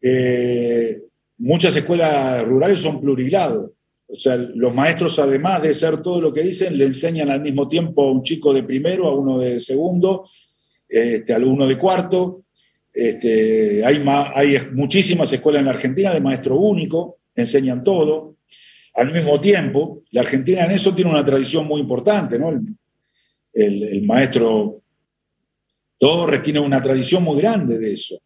[0.00, 1.02] eh,
[1.38, 3.72] muchas escuelas rurales son plurigrados.
[4.12, 7.68] O sea, los maestros, además de ser todo lo que dicen, le enseñan al mismo
[7.68, 10.28] tiempo a un chico de primero, a uno de segundo,
[10.88, 12.44] este, a uno de cuarto.
[12.92, 14.02] Este, hay,
[14.72, 18.36] muchísimas escuelas en la Argentina de maestro único, enseñan todo.
[18.94, 22.50] Al mismo tiempo, la Argentina en eso tiene una tradición muy importante, ¿no?
[23.52, 24.82] El, maestro
[25.98, 28.20] Torres tiene una tradición muy grande de eso.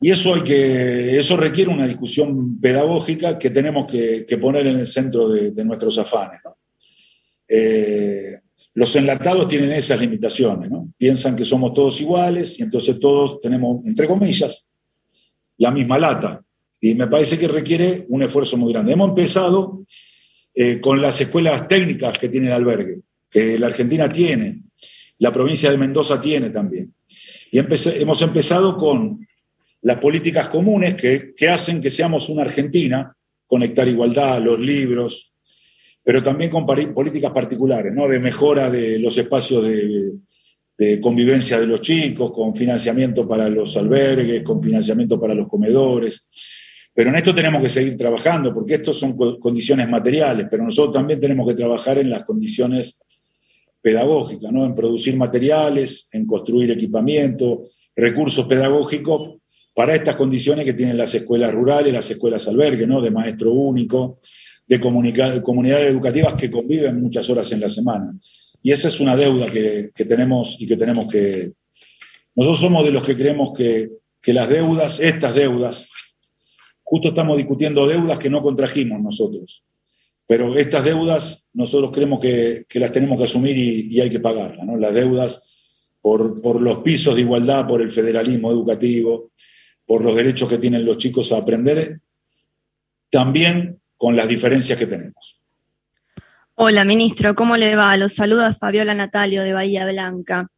[0.00, 4.86] Y eso, hay que, eso requiere una discusión pedagógica que tenemos que, poner en el
[4.86, 6.40] centro de, nuestros afanes.
[7.48, 8.40] Eh,
[8.74, 10.92] los enlatados tienen esas limitaciones, ¿no?
[10.98, 14.68] piensan que somos todos iguales y entonces todos tenemos, entre comillas,
[15.58, 16.42] la misma lata.
[16.80, 18.92] Y me parece que requiere un esfuerzo muy grande.
[18.92, 19.84] Hemos empezado
[20.54, 24.60] eh, con las escuelas técnicas que tiene el albergue, que la Argentina tiene,
[25.18, 26.92] la provincia de Mendoza tiene también.
[27.50, 29.24] Y hemos empezado con
[29.84, 33.14] las políticas comunes que, hacen que seamos una Argentina,
[33.46, 35.34] conectar igualdad, los libros,
[36.02, 38.08] pero también con políticas particulares, ¿no?
[38.08, 44.42] de mejora de los espacios de, convivencia de los chicos, con financiamiento para los albergues,
[44.42, 46.30] con financiamiento para los comedores.
[46.94, 51.20] Pero en esto tenemos que seguir trabajando, porque estos son condiciones materiales, pero nosotros también
[51.20, 53.02] tenemos que trabajar en las condiciones
[53.82, 54.64] pedagógicas, ¿no?
[54.64, 59.43] en producir materiales, en construir equipamiento, recursos pedagógicos
[59.74, 63.02] para estas condiciones que tienen las escuelas rurales, las escuelas albergue, ¿no?
[63.02, 64.20] de maestro único,
[64.66, 68.14] de, comunidades educativas que conviven muchas horas en la semana.
[68.62, 71.52] Y esa es una deuda que, tenemos y que tenemos que...
[72.36, 73.90] Nosotros somos de los que creemos que,
[74.32, 75.88] las deudas, estas deudas,
[76.82, 79.64] justo estamos discutiendo deudas que no contrajimos nosotros,
[80.26, 84.78] pero estas deudas nosotros creemos que, las tenemos que asumir y, hay que pagarlas, ¿no?
[84.78, 85.42] Las deudas
[86.00, 89.30] por, por los pisos de igualdad, por el federalismo educativo,
[89.86, 92.00] por los derechos que tienen los chicos a aprender,
[93.10, 95.40] también con las diferencias que tenemos.
[96.54, 97.96] Hola, ministro, ¿cómo le va?
[97.96, 100.48] Los saluda Fabiola Natalio de Bahía Blanca.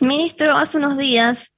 [0.00, 1.52] Ministro, hace unos días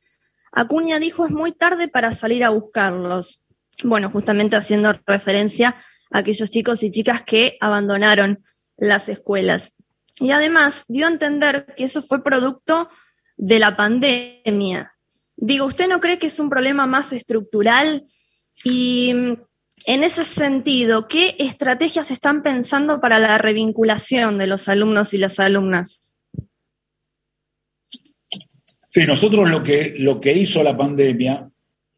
[0.52, 3.40] Acuña dijo es muy tarde para salir a buscarlos.
[3.84, 5.76] Bueno, justamente haciendo referencia
[6.10, 8.42] a aquellos chicos y chicas que abandonaron
[8.76, 9.72] las escuelas.
[10.18, 12.88] Y además dio a entender que eso fue producto
[13.36, 14.92] de la pandemia,
[15.40, 18.06] Digo, ¿usted no cree que es un problema más estructural?
[18.64, 19.36] Y mm,
[19.86, 25.38] en ese sentido, ¿qué estrategias están pensando para la revinculación de los alumnos y las
[25.38, 26.18] alumnas?
[28.88, 31.48] Sí, nosotros lo que, lo que hizo la pandemia,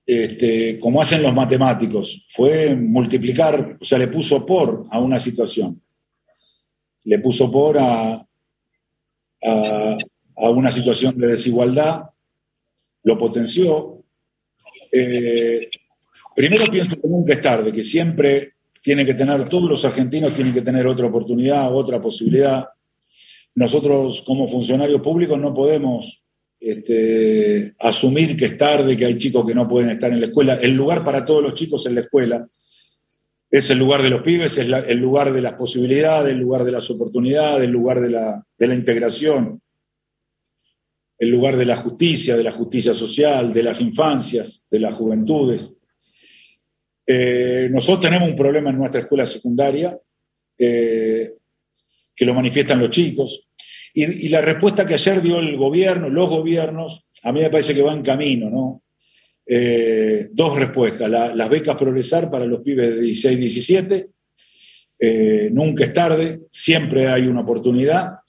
[0.04, 5.80] este, como hacen los matemáticos, fue multiplicar, o sea, le puso por a una situación.
[7.04, 9.98] Le puso por a, a,
[10.36, 12.02] a una situación de desigualdad,
[13.02, 14.02] lo potenció.
[14.92, 15.68] Eh,
[16.34, 20.54] primero pienso que nunca es tarde, que siempre tiene que tener, todos los argentinos tienen
[20.54, 22.66] que tener otra oportunidad, otra posibilidad.
[23.54, 26.24] Nosotros como funcionarios públicos no podemos
[26.58, 30.54] este, asumir que es tarde, que hay chicos que no pueden estar en la escuela.
[30.54, 32.48] El lugar para todos los chicos en la escuela
[33.50, 36.72] es el lugar de los pibes, es el lugar de las posibilidades, el lugar de
[36.72, 38.10] las oportunidades, el lugar de
[38.66, 39.60] la integración
[41.20, 45.70] el lugar de la justicia, de la justicia social, de las infancias, de las juventudes.
[47.06, 49.98] Eh, nosotros tenemos un problema en nuestra escuela secundaria
[50.56, 51.34] eh,
[52.16, 53.48] que lo manifiestan los chicos.
[53.92, 57.82] Y, la respuesta que ayer dio el gobierno, los gobiernos, a mí me parece que
[57.82, 58.82] va en camino, ¿no?
[59.44, 61.10] Eh, dos respuestas.
[61.10, 64.08] las becas progresar para los pibes de 16, 17.
[65.52, 68.20] nunca es tarde, siempre hay una oportunidad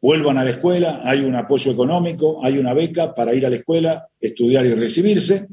[0.00, 3.56] vuelvan a la escuela, hay un apoyo económico, hay una beca para ir a la
[3.56, 5.48] escuela, estudiar y recibirse.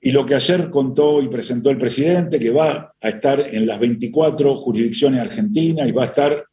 [0.00, 3.78] Y lo que ayer contó y presentó el presidente, que va a estar en las
[3.78, 6.44] 24 jurisdicciones argentinas y va a estar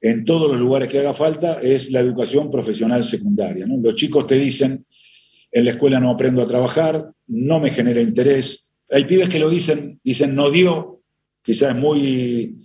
[0.00, 3.66] en todos los lugares que haga falta, es la educación profesional secundaria.
[3.66, 4.84] Los chicos te dicen,
[5.50, 8.72] en la escuela no aprendo a trabajar, no me genera interés.
[8.90, 11.00] Hay pibes que lo dicen, dicen no dio,
[11.42, 12.56] quizás muy,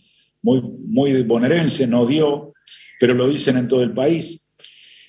[0.42, 2.51] muy, muy bonaerense, no dio,
[3.02, 4.46] pero lo dicen en todo el país.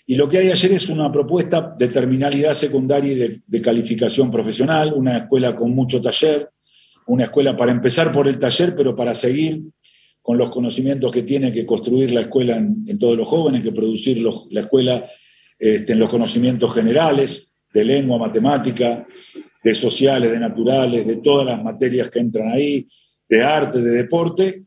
[0.07, 4.95] Y lo que hay ayer es una propuesta de terminalidad secundaria y de, calificación profesional,
[4.97, 6.49] una escuela con mucho taller,
[7.07, 9.65] una escuela para empezar por el taller, pero para seguir
[10.23, 14.25] con los conocimientos que tiene que construir la escuela en, todos los jóvenes, que producir
[14.51, 15.11] la escuela
[15.59, 19.07] este, en los conocimientos generales de lengua, matemática,
[19.63, 22.89] de sociales, de naturales, de todas las materias que entran ahí,
[23.29, 24.65] de arte, de deporte,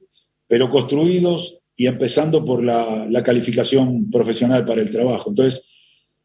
[0.47, 5.29] pero construidos y empezando por la, calificación profesional para el trabajo.
[5.29, 5.71] Entonces,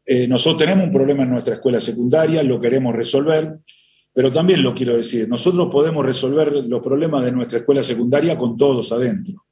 [0.05, 3.59] eh, nosotros tenemos un problema en nuestra escuela secundaria, lo queremos resolver,
[4.13, 8.57] pero también lo quiero decir, nosotros podemos resolver los problemas de nuestra escuela secundaria con
[8.57, 9.45] todos adentro.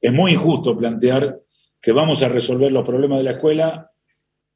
[0.00, 1.40] Es muy injusto plantear
[1.80, 3.90] que vamos a resolver los problemas de la escuela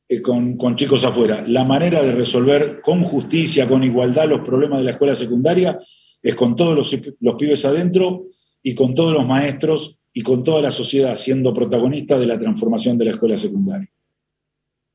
[0.09, 1.45] eh, con, chicos afuera.
[1.47, 5.79] La manera de resolver con justicia, con igualdad los problemas de la escuela secundaria
[6.23, 8.27] es con todos los, los pibes adentro
[8.63, 12.99] y con todos los maestros y con toda la sociedad siendo protagonista de la transformación
[12.99, 13.89] de la escuela secundaria.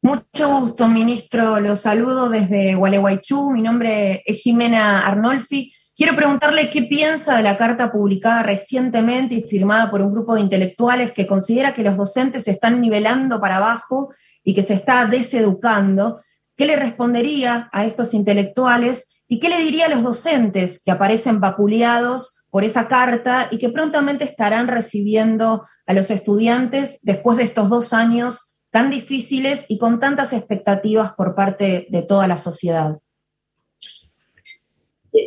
[0.02, 1.60] Mucho gusto, ministro.
[1.60, 3.52] Los saludo desde Gualeguaychú.
[3.52, 5.74] Mi nombre es Jimena Arnolfi.
[5.96, 10.42] Quiero preguntarle qué piensa de la carta publicada recientemente y firmada por un grupo de
[10.42, 14.14] intelectuales que considera que los docentes se están nivelando para abajo
[14.44, 16.22] y que se está deseducando.
[16.56, 21.40] ¿Qué le respondería a estos intelectuales y qué le diría a los docentes que aparecen
[21.40, 27.70] vapuleados por esa carta y que prontamente estarán recibiendo a los estudiantes después de estos
[27.70, 32.98] dos años tan difíciles y con tantas expectativas por parte de toda la sociedad?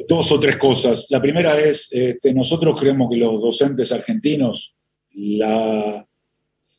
[0.09, 1.09] Dos o tres cosas.
[1.11, 4.75] La primera es, este, nosotros creemos que los docentes argentinos,
[5.13, 6.07] la,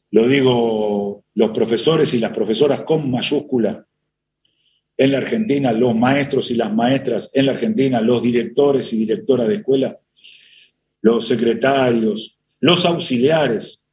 [0.09, 3.85] lo digo los profesores y las profesoras con mayúscula,
[4.97, 9.47] en la Argentina, los maestros y las maestras en la Argentina, los directores y directoras
[9.47, 9.99] de escuela,
[11.01, 13.83] los secretarios, los auxiliares,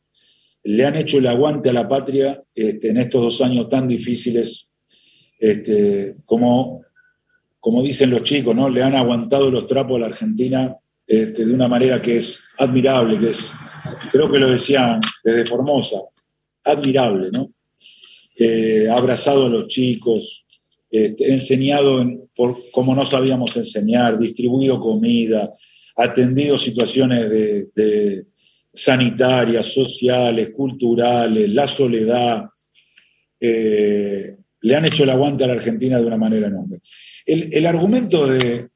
[0.65, 4.69] le han hecho el aguante a la patria este, en estos dos años tan difíciles,
[5.39, 6.83] este, como,
[7.61, 8.69] como dicen los chicos, ¿no?
[8.69, 10.77] Le han aguantado los trapos a la Argentina
[11.07, 13.53] este, de una manera que es admirable, que es,
[14.11, 16.01] creo que lo decían desde Formosa,
[16.65, 17.53] admirable, ¿no?
[18.37, 20.45] Eh, abrazado a los chicos,
[20.91, 22.05] enseñado
[22.35, 25.49] por, como no sabíamos enseñar, distribuido comida,
[25.97, 28.27] atendido situaciones de,
[28.73, 32.45] sanitarias, sociales, culturales, la soledad,
[33.41, 36.81] eh, le han hecho el aguante a la Argentina de una manera enorme.
[37.25, 38.69] El, argumento de,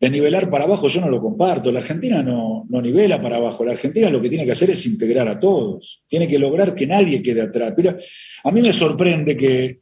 [0.00, 1.70] nivelar para abajo yo no lo comparto.
[1.70, 3.64] La Argentina no, no, nivela para abajo.
[3.64, 6.02] La Argentina lo que tiene que hacer es integrar a todos.
[6.08, 7.72] Tiene que lograr que nadie quede atrás.
[7.76, 7.96] Pero
[8.44, 9.80] a mí me sorprende que,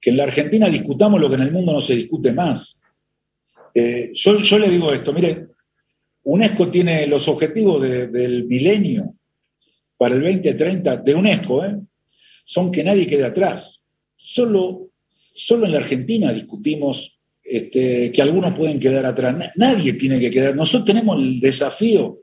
[0.00, 2.79] que en la Argentina discutamos lo que en el mundo no se discute más.
[3.74, 5.46] Eh, yo, le digo esto, mire,
[6.24, 9.14] UNESCO tiene los objetivos del milenio
[9.96, 11.76] para el 2030 de UNESCO, ¿eh?
[12.44, 13.80] son que nadie quede atrás.
[14.16, 14.90] Solo,
[15.32, 19.52] solo en la Argentina discutimos este, que algunos pueden quedar atrás.
[19.56, 20.54] Nadie tiene que quedar.
[20.54, 22.20] Nosotros tenemos el desafío,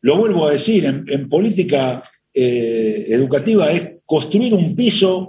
[0.00, 2.02] lo vuelvo a decir, en, política
[2.32, 5.28] eh, educativa es construir un piso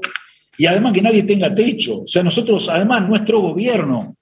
[0.58, 2.02] y además que nadie tenga techo.
[2.02, 4.18] O sea, nosotros, además, nuestro gobierno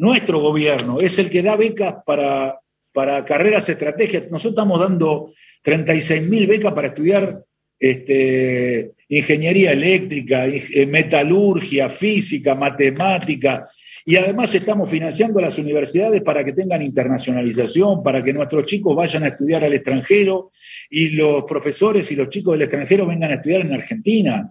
[0.00, 2.58] nuestro gobierno es el que da becas para,
[2.90, 4.30] para carreras estratégicas.
[4.30, 5.30] Nosotros estamos dando
[5.62, 7.44] 36 mil becas para estudiar
[7.78, 13.68] este, ingeniería eléctrica, eh, metalurgia, física, matemática,
[14.06, 18.96] y además estamos financiando a las universidades para que tengan internacionalización, para que nuestros chicos
[18.96, 20.48] vayan a estudiar al extranjero
[20.88, 24.50] y los profesores y los chicos del extranjero vengan a estudiar en Argentina.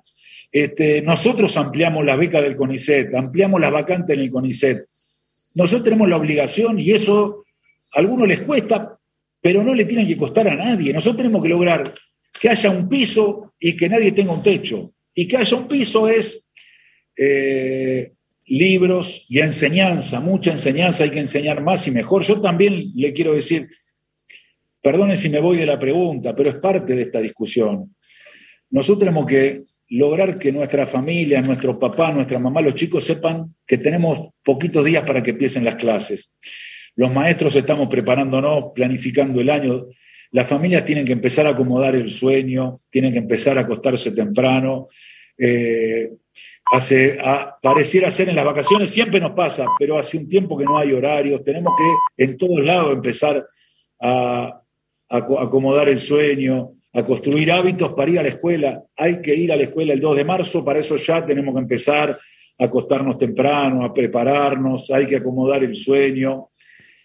[0.52, 4.86] Este, nosotros ampliamos las becas del CONICET, ampliamos las vacantes en el CONICET.
[5.54, 7.46] Nosotros tenemos la obligación, y eso
[7.94, 8.98] a algunos les cuesta,
[9.42, 10.94] pero no le tiene que costar a nadie.
[10.94, 11.94] Nosotros tenemos que lograr
[12.40, 14.94] que haya un piso y que nadie tenga un techo.
[15.14, 16.48] Y que haya un piso es
[17.18, 18.14] eh,
[18.46, 22.24] libros y enseñanza, mucha enseñanza, hay que enseñar más y mejor.
[22.24, 23.70] Yo también le quiero decir,
[24.82, 27.96] perdone si me voy de la pregunta, pero es parte de esta discusión.
[28.70, 33.78] Nosotros tenemos que lograr que nuestra familia, nuestro papá, nuestra mamá, los chicos sepan que
[33.78, 36.36] tenemos poquitos días para que empiecen las clases.
[36.96, 39.88] Los maestros estamos preparándonos, planificando el año.
[40.32, 44.88] Las familias tienen que empezar a acomodar el sueño, tienen que empezar a acostarse temprano.
[45.38, 46.12] Eh,
[46.72, 47.18] hace,
[47.62, 50.92] pareciera ser en las vacaciones, siempre nos pasa, pero hace un tiempo que no hay
[50.92, 51.44] horarios.
[51.44, 53.48] Tenemos que en todos lados empezar
[54.00, 54.62] a
[55.10, 58.84] acomodar el sueño, a construir hábitos para ir a la escuela.
[58.96, 61.62] Hay que ir a la escuela el 2 de marzo, para eso ya tenemos que
[61.62, 62.20] empezar
[62.58, 66.50] a acostarnos temprano, a prepararnos, hay que acomodar el sueño,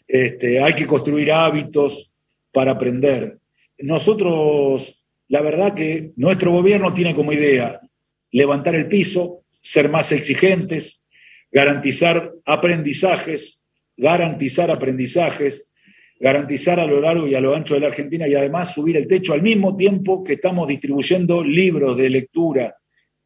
[0.06, 2.12] este, hay que construir hábitos
[2.52, 3.38] para aprender.
[3.78, 7.80] Nosotros, la verdad que nuestro gobierno tiene como idea
[8.30, 11.04] levantar el piso, ser más exigentes,
[11.52, 13.60] garantizar aprendizajes,
[13.96, 15.66] garantizar aprendizajes,
[16.18, 19.08] garantizar a lo largo y a lo ancho de la Argentina y además subir el
[19.08, 22.76] techo al mismo tiempo que estamos distribuyendo libros de lectura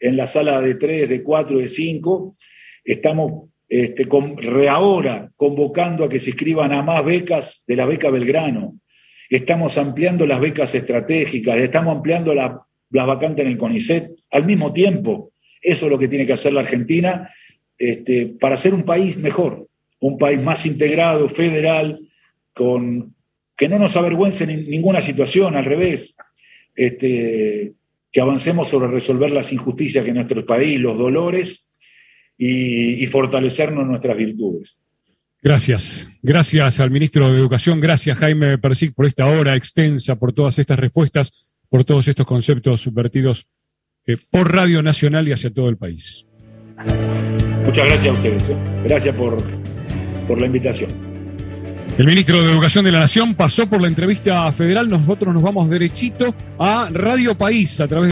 [0.01, 2.35] en la sala de tres, de cuatro, de cinco.
[2.85, 4.07] Estamos este,
[4.69, 8.81] ahora convocando a que se inscriban a más becas de la beca Belgrano.
[9.29, 12.53] Estamos ampliando las becas estratégicas, estamos ampliando las
[12.91, 15.33] vacantes en el CONICET al mismo tiempo.
[15.61, 17.29] Eso es lo que tiene que hacer la Argentina
[17.77, 19.69] este, para ser un país mejor,
[20.01, 22.01] un país más integrado, federal,
[22.59, 23.15] con,
[23.57, 26.17] que no nos avergüence en ninguna situación, al revés,
[26.75, 27.75] este,
[28.11, 31.71] que avancemos sobre resolver las injusticias que en nuestro país, los dolores
[32.37, 34.77] y, fortalecernos en nuestras virtudes.
[35.41, 36.09] Gracias.
[36.21, 37.81] Gracias al ministro de Educación.
[37.81, 42.81] Gracias, Jaime Persic, por esta hora extensa, por todas estas respuestas, por todos estos conceptos
[42.81, 43.47] subvertidos
[44.05, 46.27] eh, por Radio Nacional y hacia todo el país.
[47.65, 48.51] Muchas gracias a ustedes.
[48.51, 48.57] ¿eh?
[48.83, 49.41] Gracias por,
[50.27, 51.08] por la invitación.
[51.99, 54.89] El ministro de Educación de la Nación pasó por la entrevista federal.
[54.89, 58.07] Nosotros nos vamos derechito a Radio País a través de